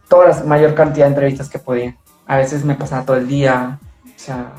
[0.10, 1.95] toda la mayor cantidad de entrevistas que podía.
[2.26, 3.80] A veces me pasaba todo el día,
[4.18, 4.51] o sea,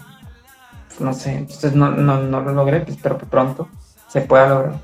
[1.01, 3.69] no sé, entonces no, no, no lo logré, pues que pronto
[4.09, 4.75] se pueda lograr.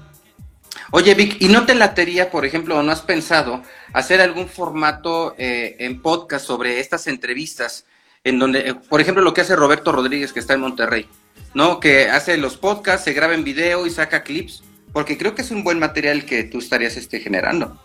[0.91, 3.63] Oye, Vic, ¿y no te latería, por ejemplo, o no has pensado
[3.93, 7.87] hacer algún formato eh, en podcast sobre estas entrevistas?
[8.25, 11.09] En donde, eh, por ejemplo, lo que hace Roberto Rodríguez, que está en Monterrey,
[11.55, 11.79] ¿no?
[11.79, 15.51] Que hace los podcasts, se graba en video y saca clips, porque creo que es
[15.51, 17.79] un buen material que tú estarías este, generando.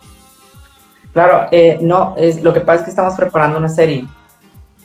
[1.12, 4.06] Claro, eh, no, es, lo que pasa es que estamos preparando una serie.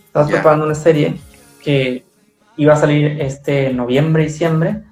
[0.08, 1.20] Estamos preparando una serie
[1.66, 2.05] que
[2.57, 4.84] iba a salir este noviembre, diciembre,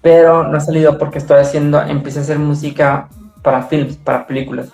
[0.00, 3.08] pero no ha salido porque estoy haciendo, empecé a hacer música
[3.42, 4.68] para films, para películas.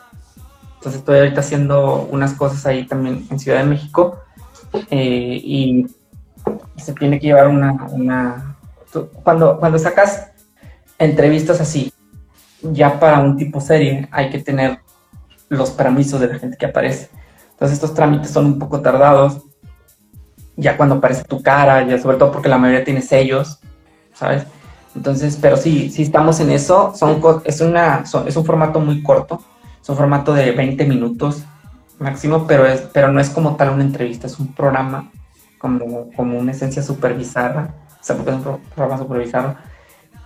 [0.77, 4.21] Entonces estoy ahorita haciendo unas cosas ahí también en Ciudad de México
[4.91, 5.87] eh, y
[6.77, 8.57] se tiene que llevar una,
[9.25, 10.31] cuando, cuando sacas
[10.99, 11.93] entrevistas así,
[12.63, 14.81] ya para un tipo serie hay que tener
[15.49, 17.09] los permisos de la gente que aparece.
[17.53, 19.48] Entonces estos trámites son un poco tardados.
[20.59, 23.61] Ya cuando aparece tu cara, ya sobre todo porque la mayoría tiene sellos,
[24.13, 24.45] ¿sabes?
[24.95, 26.93] Entonces, pero sí, sí estamos en eso.
[26.95, 29.41] Son, es, una, es un formato muy corto.
[29.81, 31.45] Es un formato de 20 minutos
[32.01, 34.27] máximo, pero, es, pero no es como tal una entrevista.
[34.27, 35.11] Es un programa
[35.59, 37.75] como, como una esencia supervisada.
[38.01, 39.57] O sea, porque es un programa supervisado.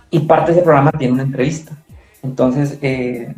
[0.09, 1.73] Y parte de ese programa tiene una entrevista.
[2.23, 3.35] Entonces, eh,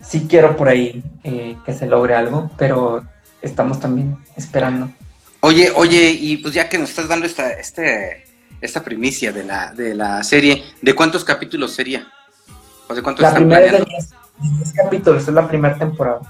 [0.00, 3.02] sí quiero por ahí eh, que se logre algo, pero
[3.40, 4.90] estamos también esperando.
[5.46, 8.24] Oye, oye, y pues ya que nos estás dando esta, este,
[8.62, 12.08] esta primicia de la, de la serie, ¿de cuántos capítulos sería?
[12.88, 13.84] ¿O de cuántos la primera es de
[14.40, 16.20] 10, capítulos, es la primera temporada.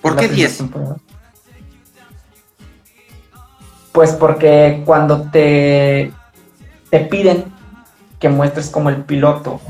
[0.00, 0.64] ¿Por qué 10?
[3.92, 6.14] Pues porque cuando te,
[6.88, 7.52] te piden
[8.18, 9.60] que muestres como el piloto,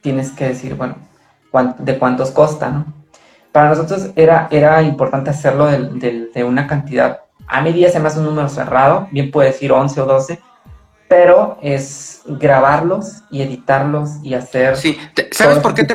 [0.00, 0.96] tienes que decir, bueno,
[1.78, 2.92] de cuántos costa, ¿no?
[3.52, 7.20] Para nosotros era, era importante hacerlo de, una cantidad.
[7.52, 10.40] A mí 10 se me hace un número cerrado, bien puede decir 11 o 12,
[11.06, 14.74] pero es grabarlos y editarlos y hacer...
[14.78, 14.98] Sí,
[15.32, 15.94] ¿sabes por qué te,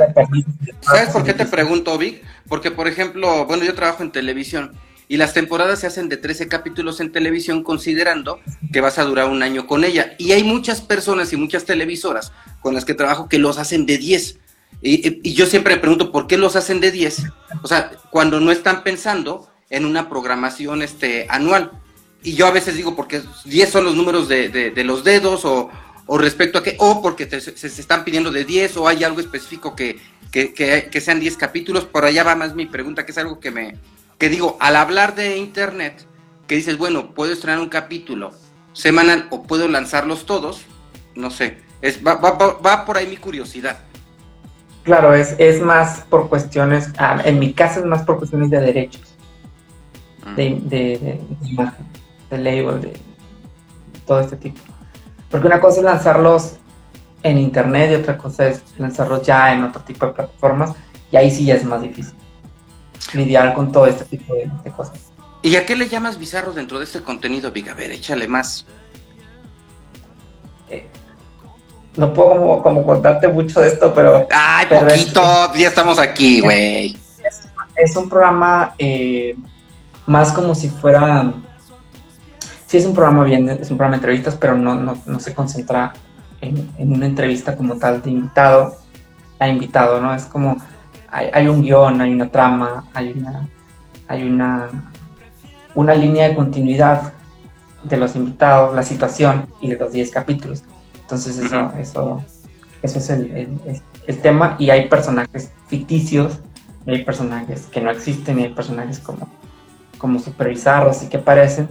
[0.82, 2.24] ¿sabes por qué te pregunto, Vic?
[2.48, 4.78] Porque, por ejemplo, bueno, yo trabajo en televisión
[5.08, 8.40] y las temporadas se hacen de 13 capítulos en televisión considerando
[8.72, 10.14] que vas a durar un año con ella.
[10.20, 13.98] Y hay muchas personas y muchas televisoras con las que trabajo que los hacen de
[13.98, 14.38] 10.
[14.84, 17.24] Y, yo siempre me pregunto, ¿por qué los hacen de 10?
[17.64, 21.72] O sea, cuando no están pensando en una programación este, anual.
[22.24, 25.70] Y yo a veces digo, porque 10 son los números de, los dedos o,
[26.18, 30.00] respecto a qué, o porque se, están pidiendo de 10 o hay algo específico que,
[30.32, 31.86] que, sean 10 capítulos.
[31.86, 33.76] Por allá va más mi pregunta, que es algo que me,
[34.18, 36.06] que digo, al hablar de Internet,
[36.48, 38.34] que dices, bueno, puedo estrenar un capítulo
[38.74, 40.66] semanal o puedo lanzarlos todos,
[41.16, 43.80] no sé, es, va, va, va por ahí mi curiosidad.
[44.84, 48.62] Claro, es, es más por cuestiones, ah, en mi caso es más por cuestiones de
[48.62, 49.17] derechos,
[50.36, 50.70] de, mm.
[50.70, 51.86] de, imagen,
[52.30, 52.94] de label, de
[54.06, 54.60] todo este tipo.
[55.30, 56.58] Porque una cosa es lanzarlos
[57.24, 60.74] en internet y otra cosa es lanzarlos ya en otro tipo de plataformas
[61.12, 62.14] y ahí sí ya es más difícil
[63.14, 65.12] lidiar con todo este tipo de, cosas.
[65.42, 67.72] ¿Y a qué le llamas bizarro dentro de este contenido, Viga?
[67.72, 68.66] A ver, échale más.
[70.70, 70.88] Eh,
[71.96, 74.28] no puedo como, contarte mucho de esto, pero...
[74.32, 75.22] Ay, poquito,
[75.56, 76.98] ya estamos aquí, güey.
[77.76, 79.36] Es, un programa eh,
[80.08, 81.34] más como si fuera...
[82.66, 85.94] Sí, es un programa bien, es un programa de entrevistas, pero no, no, se concentra
[86.42, 88.76] en, una entrevista como tal de invitado
[89.40, 90.14] a invitado, ¿no?
[90.14, 90.58] Es como,
[91.10, 93.48] hay, hay un guion, hay una trama, hay una,
[94.08, 94.68] hay una,
[95.76, 97.14] una línea de continuidad
[97.84, 100.64] de los invitados, la situación y de los 10 capítulos.
[101.02, 102.24] Entonces eso, eso,
[102.82, 103.60] eso es el,
[104.22, 106.40] tema y hay personajes ficticios,
[106.86, 109.30] hay personajes que no existen y hay personajes como,
[109.98, 111.68] como super bizarros y que parecen,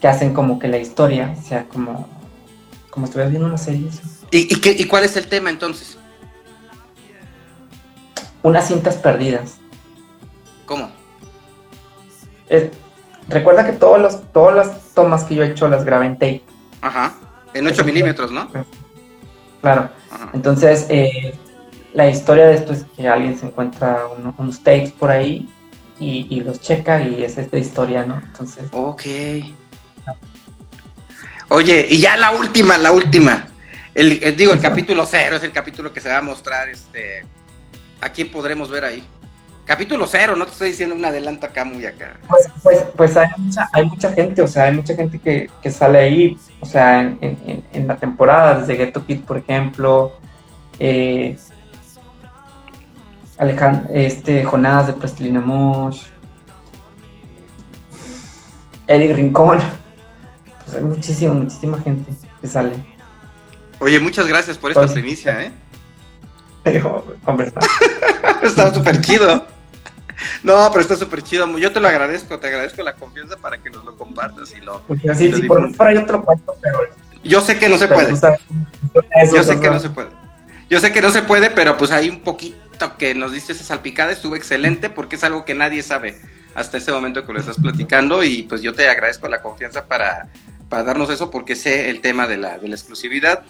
[0.00, 2.08] que hacen como que la historia sea como,
[2.90, 3.88] como estuvieras viendo una serie.
[4.30, 5.98] ¿Y, y, qué, ¿Y cuál es el tema entonces?
[8.42, 9.58] Unas cintas perdidas.
[10.66, 10.90] ¿Cómo?
[13.28, 16.42] recuerda que todos los, todas las tomas que yo he hecho las grabé en tape.
[16.80, 17.14] Ajá.
[17.54, 18.48] En 8 milímetros, ¿no?
[19.60, 19.88] Claro.
[20.32, 21.34] Entonces, eh,
[21.92, 24.02] la historia de esto es que alguien se encuentra
[24.38, 25.48] unos tapes por ahí
[25.98, 28.20] y, los checa y es esta historia, ¿no?
[28.24, 28.64] Entonces.
[28.72, 29.02] Ok.
[31.48, 33.46] Oye, y ya la última, la última.
[33.94, 37.24] El, digo, el capítulo cero es el capítulo que se va a mostrar, este,
[38.00, 39.02] ¿a quién podremos ver ahí?
[39.64, 42.18] Capítulo cero, no te estoy diciendo un adelanto acá muy acá.
[42.28, 45.70] Pues, pues, pues hay, mucha, hay mucha gente, o sea, hay mucha gente que, que
[45.70, 50.18] sale ahí, o sea, en, en, en, la temporada, desde Ghetto Kid, por ejemplo,
[50.78, 51.36] eh,
[53.38, 56.02] Alejandro, este, Jonás de Plastilina Mosh,
[58.86, 59.58] Eric Rincón,
[60.64, 62.72] pues hay muchísima, muchísima gente que sale.
[63.78, 65.52] Oye, muchas gracias por esta pues, primicia, ¿eh?
[67.24, 67.52] Hombre,
[68.42, 69.46] está súper chido.
[70.42, 71.58] No, pero está súper chido.
[71.58, 74.82] Yo te lo agradezco, te agradezco la confianza para que nos lo compartas y lo.
[75.14, 76.78] sí, sí, por para yo te lo cuento, pero.
[77.22, 78.14] Yo sé que no se puede.
[79.32, 80.08] Yo sé que no se puede.
[80.68, 82.56] Yo sé que no se puede, pero pues hay un poquito,
[82.98, 86.16] que nos diste esa salpicada estuvo excelente porque es algo que nadie sabe
[86.54, 90.28] hasta ese momento que lo estás platicando y pues yo te agradezco la confianza para,
[90.68, 93.44] para darnos eso porque sé el tema de la, de la exclusividad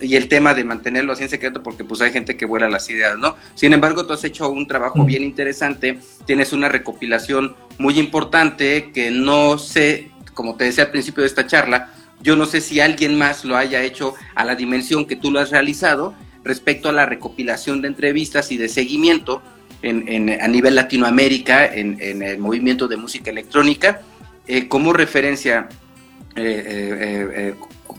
[0.00, 2.88] y el tema de mantenerlo así en secreto porque pues hay gente que vuela las
[2.90, 3.36] ideas, ¿no?
[3.54, 5.06] Sin embargo, tú has hecho un trabajo mm.
[5.06, 11.22] bien interesante, tienes una recopilación muy importante que no sé, como te decía al principio
[11.22, 15.06] de esta charla, yo no sé si alguien más lo haya hecho a la dimensión
[15.06, 16.14] que tú lo has realizado
[16.44, 19.42] respecto a la recopilación de entrevistas y de seguimiento
[19.82, 24.00] en, a nivel Latinoamérica en, el movimiento de música electrónica,
[24.46, 25.68] eh, como referencia
[26.36, 27.54] eh, eh,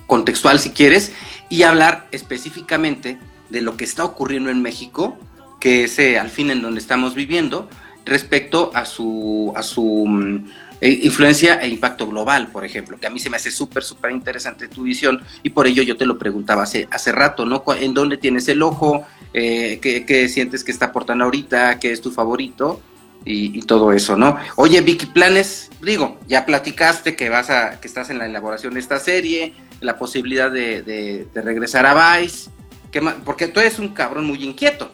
[0.07, 1.11] contextual si quieres,
[1.49, 3.19] y hablar específicamente
[3.49, 5.17] de lo que está ocurriendo en México,
[5.59, 7.69] que es al fin en donde estamos viviendo,
[8.03, 10.43] respecto a su, a su
[10.82, 13.84] mm, e influencia e impacto global, por ejemplo, que a mí se me hace súper,
[13.84, 17.63] súper interesante tu visión y por ello yo te lo preguntaba hace, hace rato, ¿no?
[17.80, 19.05] ¿En dónde tienes el ojo?
[19.34, 21.78] Eh, ¿qué, sientes que está aportando ahorita?
[21.80, 22.82] ¿Qué es tu favorito?
[23.28, 24.38] Y, todo eso, ¿no?
[24.55, 28.80] Oye, Vicky, planes, digo, ya platicaste que vas a, que estás en la elaboración de
[28.80, 32.51] esta serie, la posibilidad de, regresar a Vice,
[32.91, 34.91] que, porque tú eres un cabrón muy inquieto.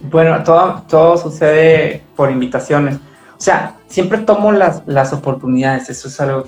[0.00, 2.98] Bueno, todo, todo sucede por invitaciones.
[3.36, 6.44] O sea, siempre tomo las, las oportunidades, eso es algo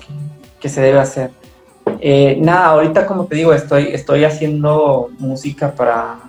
[0.59, 1.31] que, se debe hacer.
[1.99, 6.19] Eh, nada, ahorita como te digo, estoy, estoy haciendo música para...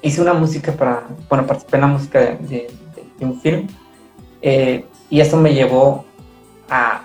[0.00, 1.04] Hice una música para...
[1.28, 2.70] Bueno, participé en la música de,
[3.20, 3.68] un film.
[4.40, 6.04] Eh, y eso me llevó
[6.68, 7.02] a,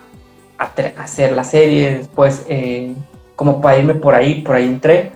[0.58, 2.96] hacer la serie, después eh,
[3.36, 5.12] como para irme por ahí, por ahí entré.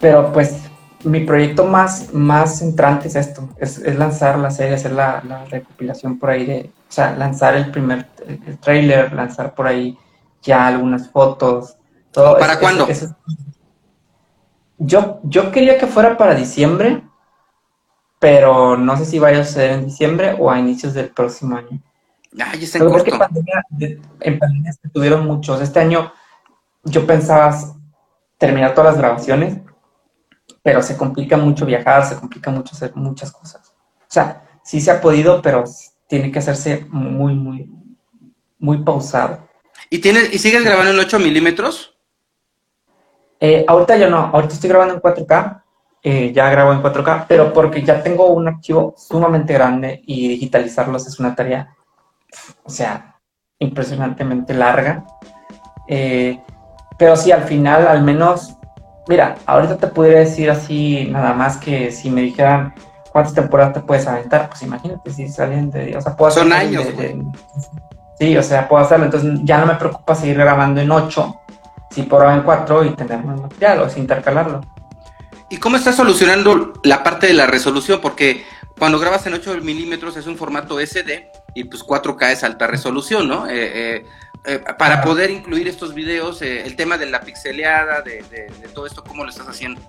[0.00, 0.63] pero pues
[1.04, 6.30] mi proyecto más, más centrante es esto, es, lanzar la serie, hacer la, recopilación por
[6.30, 9.98] ahí de, o sea, lanzar el primer el trailer, lanzar por ahí
[10.42, 11.76] ya algunas fotos,
[12.10, 12.38] todo.
[12.38, 12.86] ¿Para cuándo?
[14.78, 17.02] yo, yo quería que fuera para diciembre,
[18.18, 21.80] pero no sé si vaya a suceder en diciembre o a inicios del próximo año.
[22.38, 23.10] Ay, está en corto.
[24.20, 25.60] en pandemia se tuvieron muchos.
[25.60, 26.12] Este año
[26.84, 27.54] yo pensaba
[28.38, 29.58] terminar todas las grabaciones
[30.64, 33.74] pero se complica mucho viajar, se complica mucho hacer muchas cosas.
[34.00, 35.64] O sea, sí se ha podido, pero
[36.08, 37.70] tiene que hacerse muy, muy,
[38.58, 39.46] muy pausado.
[39.90, 41.94] ¿Y, tienes, ¿y sigues grabando en 8 milímetros?
[43.38, 45.62] Eh, ahorita yo no, ahorita estoy grabando en 4K,
[46.02, 51.06] eh, ya grabo en 4K, pero porque ya tengo un archivo sumamente grande y digitalizarlos
[51.06, 51.76] es una tarea,
[52.62, 53.20] o sea,
[53.58, 55.04] impresionantemente larga.
[55.86, 56.40] Eh,
[56.96, 58.56] pero sí, al final, al menos
[59.08, 62.74] Mira, ahorita te podría decir así nada más que si me dijeran
[63.12, 65.96] cuántas temporadas te puedes aventar, pues imagínate si salen de...
[65.96, 66.84] O sea, puedo Son años,
[68.18, 69.06] Sí, o sea, puedo hacerlo.
[69.06, 71.40] Entonces ya no me preocupa seguir grabando en 8,
[71.90, 74.60] si por en 4 y tener más material o intercalarlo.
[75.50, 78.00] ¿Y cómo estás solucionando la parte de la resolución?
[78.00, 78.44] Porque
[78.78, 83.28] cuando grabas en 8 milímetros es un formato SD y pues 4K es alta resolución,
[83.28, 83.46] ¿no?
[83.46, 84.06] Eh, eh,
[84.46, 88.22] eh, para poder incluir estos videos, eh, el tema de la pixeleada, de,
[88.74, 89.80] todo esto, ¿cómo lo estás haciendo?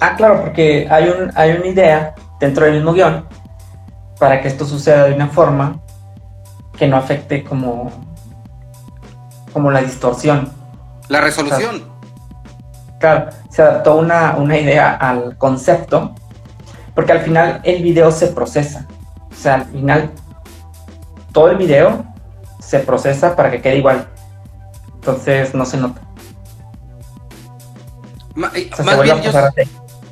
[0.00, 3.24] Ah, claro, porque hay, un, hay una idea dentro del mismo guion
[4.18, 5.80] para que esto suceda de una forma
[6.76, 7.92] que no afecte como,
[9.52, 10.52] como la distorsión.
[11.06, 11.84] La resolución.
[12.98, 16.16] claro, se adaptó una, una idea al concepto,
[16.96, 18.88] porque al final el video se procesa.
[19.30, 20.10] O sea, al final
[21.32, 22.04] todo el video
[22.68, 24.06] se procesa para que quede igual.
[24.94, 26.02] Entonces no se nota.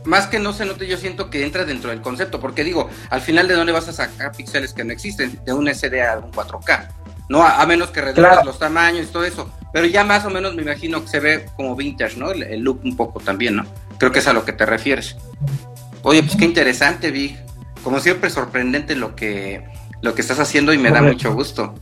[0.04, 3.20] más, que no se note, yo siento que entra dentro del concepto, porque digo, al
[3.20, 6.32] final de dónde vas a sacar píxeles que no existen, de un SD a un
[6.32, 6.88] 4K,
[7.28, 10.54] no a, menos que reduzcas los tamaños y todo eso, pero ya más o menos
[10.54, 12.30] me imagino que se ve como vintage, ¿no?
[12.30, 13.66] El, look un poco también, ¿no?
[13.98, 15.16] Creo que es a lo que te refieres.
[16.02, 17.38] Oye, pues qué interesante, Big.
[17.82, 19.64] Como siempre, sorprendente lo que,
[20.00, 21.74] lo que estás haciendo y me da mucho gusto.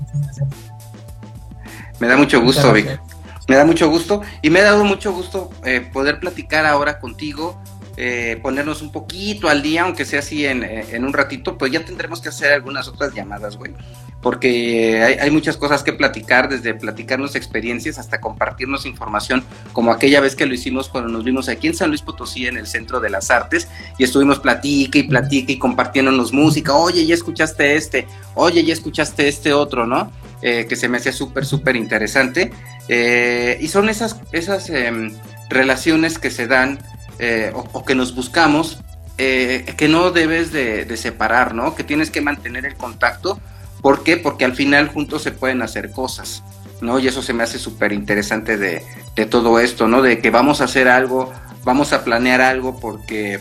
[2.01, 3.01] Me da mucho gusto, Vic.
[3.49, 7.61] Me da mucho gusto y me ha dado mucho gusto eh, poder platicar ahora contigo,
[7.97, 11.71] eh, ponernos un poquito al día, aunque sea así en, eh, en, un ratito, pues
[11.71, 13.73] ya tendremos que hacer algunas otras llamadas, güey.
[14.21, 20.21] Porque hay, hay, muchas cosas que platicar, desde platicarnos experiencias hasta compartirnos información, como aquella
[20.21, 22.99] vez que lo hicimos cuando nos vimos aquí en San Luis Potosí, en el Centro
[22.99, 26.75] de las Artes, y estuvimos platique y platique y compartiéndonos música.
[26.75, 30.11] Oye, ya escuchaste este, oye, ya escuchaste este otro, ¿no?
[30.43, 32.51] Eh, que se me hacía súper, súper interesante.
[32.89, 35.11] Y son esas, esas em,
[35.49, 36.79] relaciones que se dan
[37.19, 38.79] eh, o, que nos buscamos
[39.17, 41.77] que no debes de, separar, ¿no?
[41.77, 43.39] Que tienes que mantener el contacto.
[43.81, 44.17] ¿Por qué?
[44.17, 46.43] Porque al final juntos se pueden hacer cosas,
[46.81, 46.99] ¿no?
[46.99, 48.83] Y eso se me hace súper interesante de,
[49.15, 50.03] de todo esto, ¿no?
[50.03, 51.33] De que vamos a hacer algo
[51.65, 53.41] vamos a planear algo porque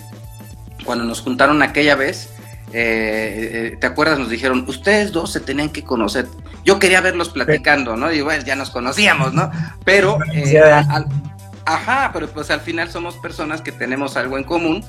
[0.86, 2.30] cuando nos juntaron aquella vez,
[2.74, 4.18] eh, eh, ¿te acuerdas?
[4.18, 6.28] Nos dijeron, ustedes dos se tenían que conocer.
[6.66, 8.12] Yo quería verlos platicando, ¿no?
[8.12, 9.52] Y bueno, ya nos conocíamos, ¿no?
[9.84, 10.62] Pero, eh,
[11.66, 14.84] ajá, pero pues al final somos personas que tenemos algo en común,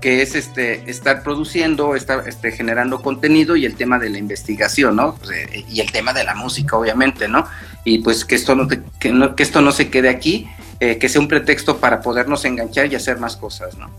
[0.00, 4.96] que es este estar produciendo, estar este, generando contenido y el tema de la investigación,
[4.96, 5.14] ¿no?
[5.14, 5.30] Pues,
[5.68, 7.46] y el tema de la música, obviamente, ¿no?
[7.84, 10.48] Y pues que esto no, que, que esto no se quede aquí,
[10.78, 13.90] que sea un pretexto para podernos enganchar y hacer más cosas, ¿no?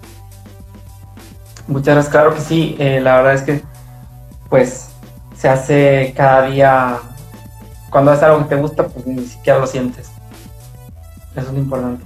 [1.67, 2.75] Muchas gracias, claro que sí.
[2.79, 3.61] Eh, la verdad es que,
[4.49, 4.89] pues,
[5.37, 6.99] se hace cada día.
[7.89, 10.11] Cuando es algo que te gusta, pues ni siquiera lo sientes.
[11.37, 12.03] Eso es lo importante.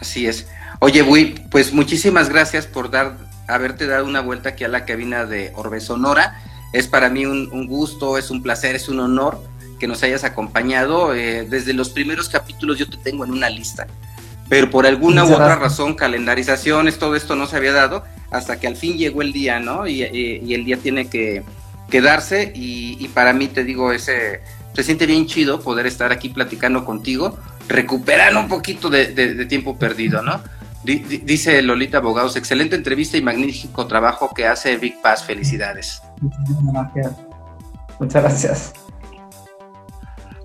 [0.00, 0.46] Así es.
[0.78, 3.16] Oye, Bui, pues muchísimas gracias por dar,
[3.48, 6.40] haberte dado una vuelta aquí a la cabina de Orbe Sonora.
[6.72, 9.42] Es para mí un, gusto, es un placer, es un honor
[9.80, 11.14] que nos hayas acompañado.
[11.14, 13.88] Eh, desde los primeros capítulos yo te tengo en una lista
[14.50, 18.02] pero por alguna u otra razón, calendarizaciones, todo esto no se había dado
[18.32, 19.86] hasta que al fin llegó el día, ¿no?
[19.86, 21.44] Y, el día tiene que,
[21.88, 24.40] quedarse y, para mí te digo, ese,
[24.74, 30.22] se siente bien chido poder estar aquí platicando contigo, recuperando un poquito de, tiempo perdido,
[30.22, 30.40] ¿no?
[30.82, 36.02] dice Lolita Abogados, excelente entrevista y magnífico trabajo que hace Big Pass, felicidades.
[36.20, 37.12] Muchas gracias.
[37.98, 38.72] Muchas gracias.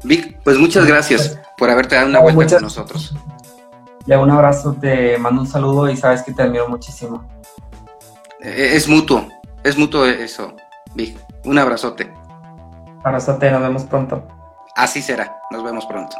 [0.04, 3.16] Vic, pues muchas gracias por haberte dado una vuelta con nosotros.
[4.06, 7.26] Ya un abrazo, te mando un saludo y sabes que te admiro muchísimo.
[8.42, 9.28] Eh, es mutuo,
[9.64, 10.56] es mutuo eso,
[10.94, 11.18] Vic.
[11.44, 12.12] Un abrazote.
[13.04, 14.28] Abrazote, nos vemos pronto.
[14.76, 16.16] Así será, nos vemos pronto.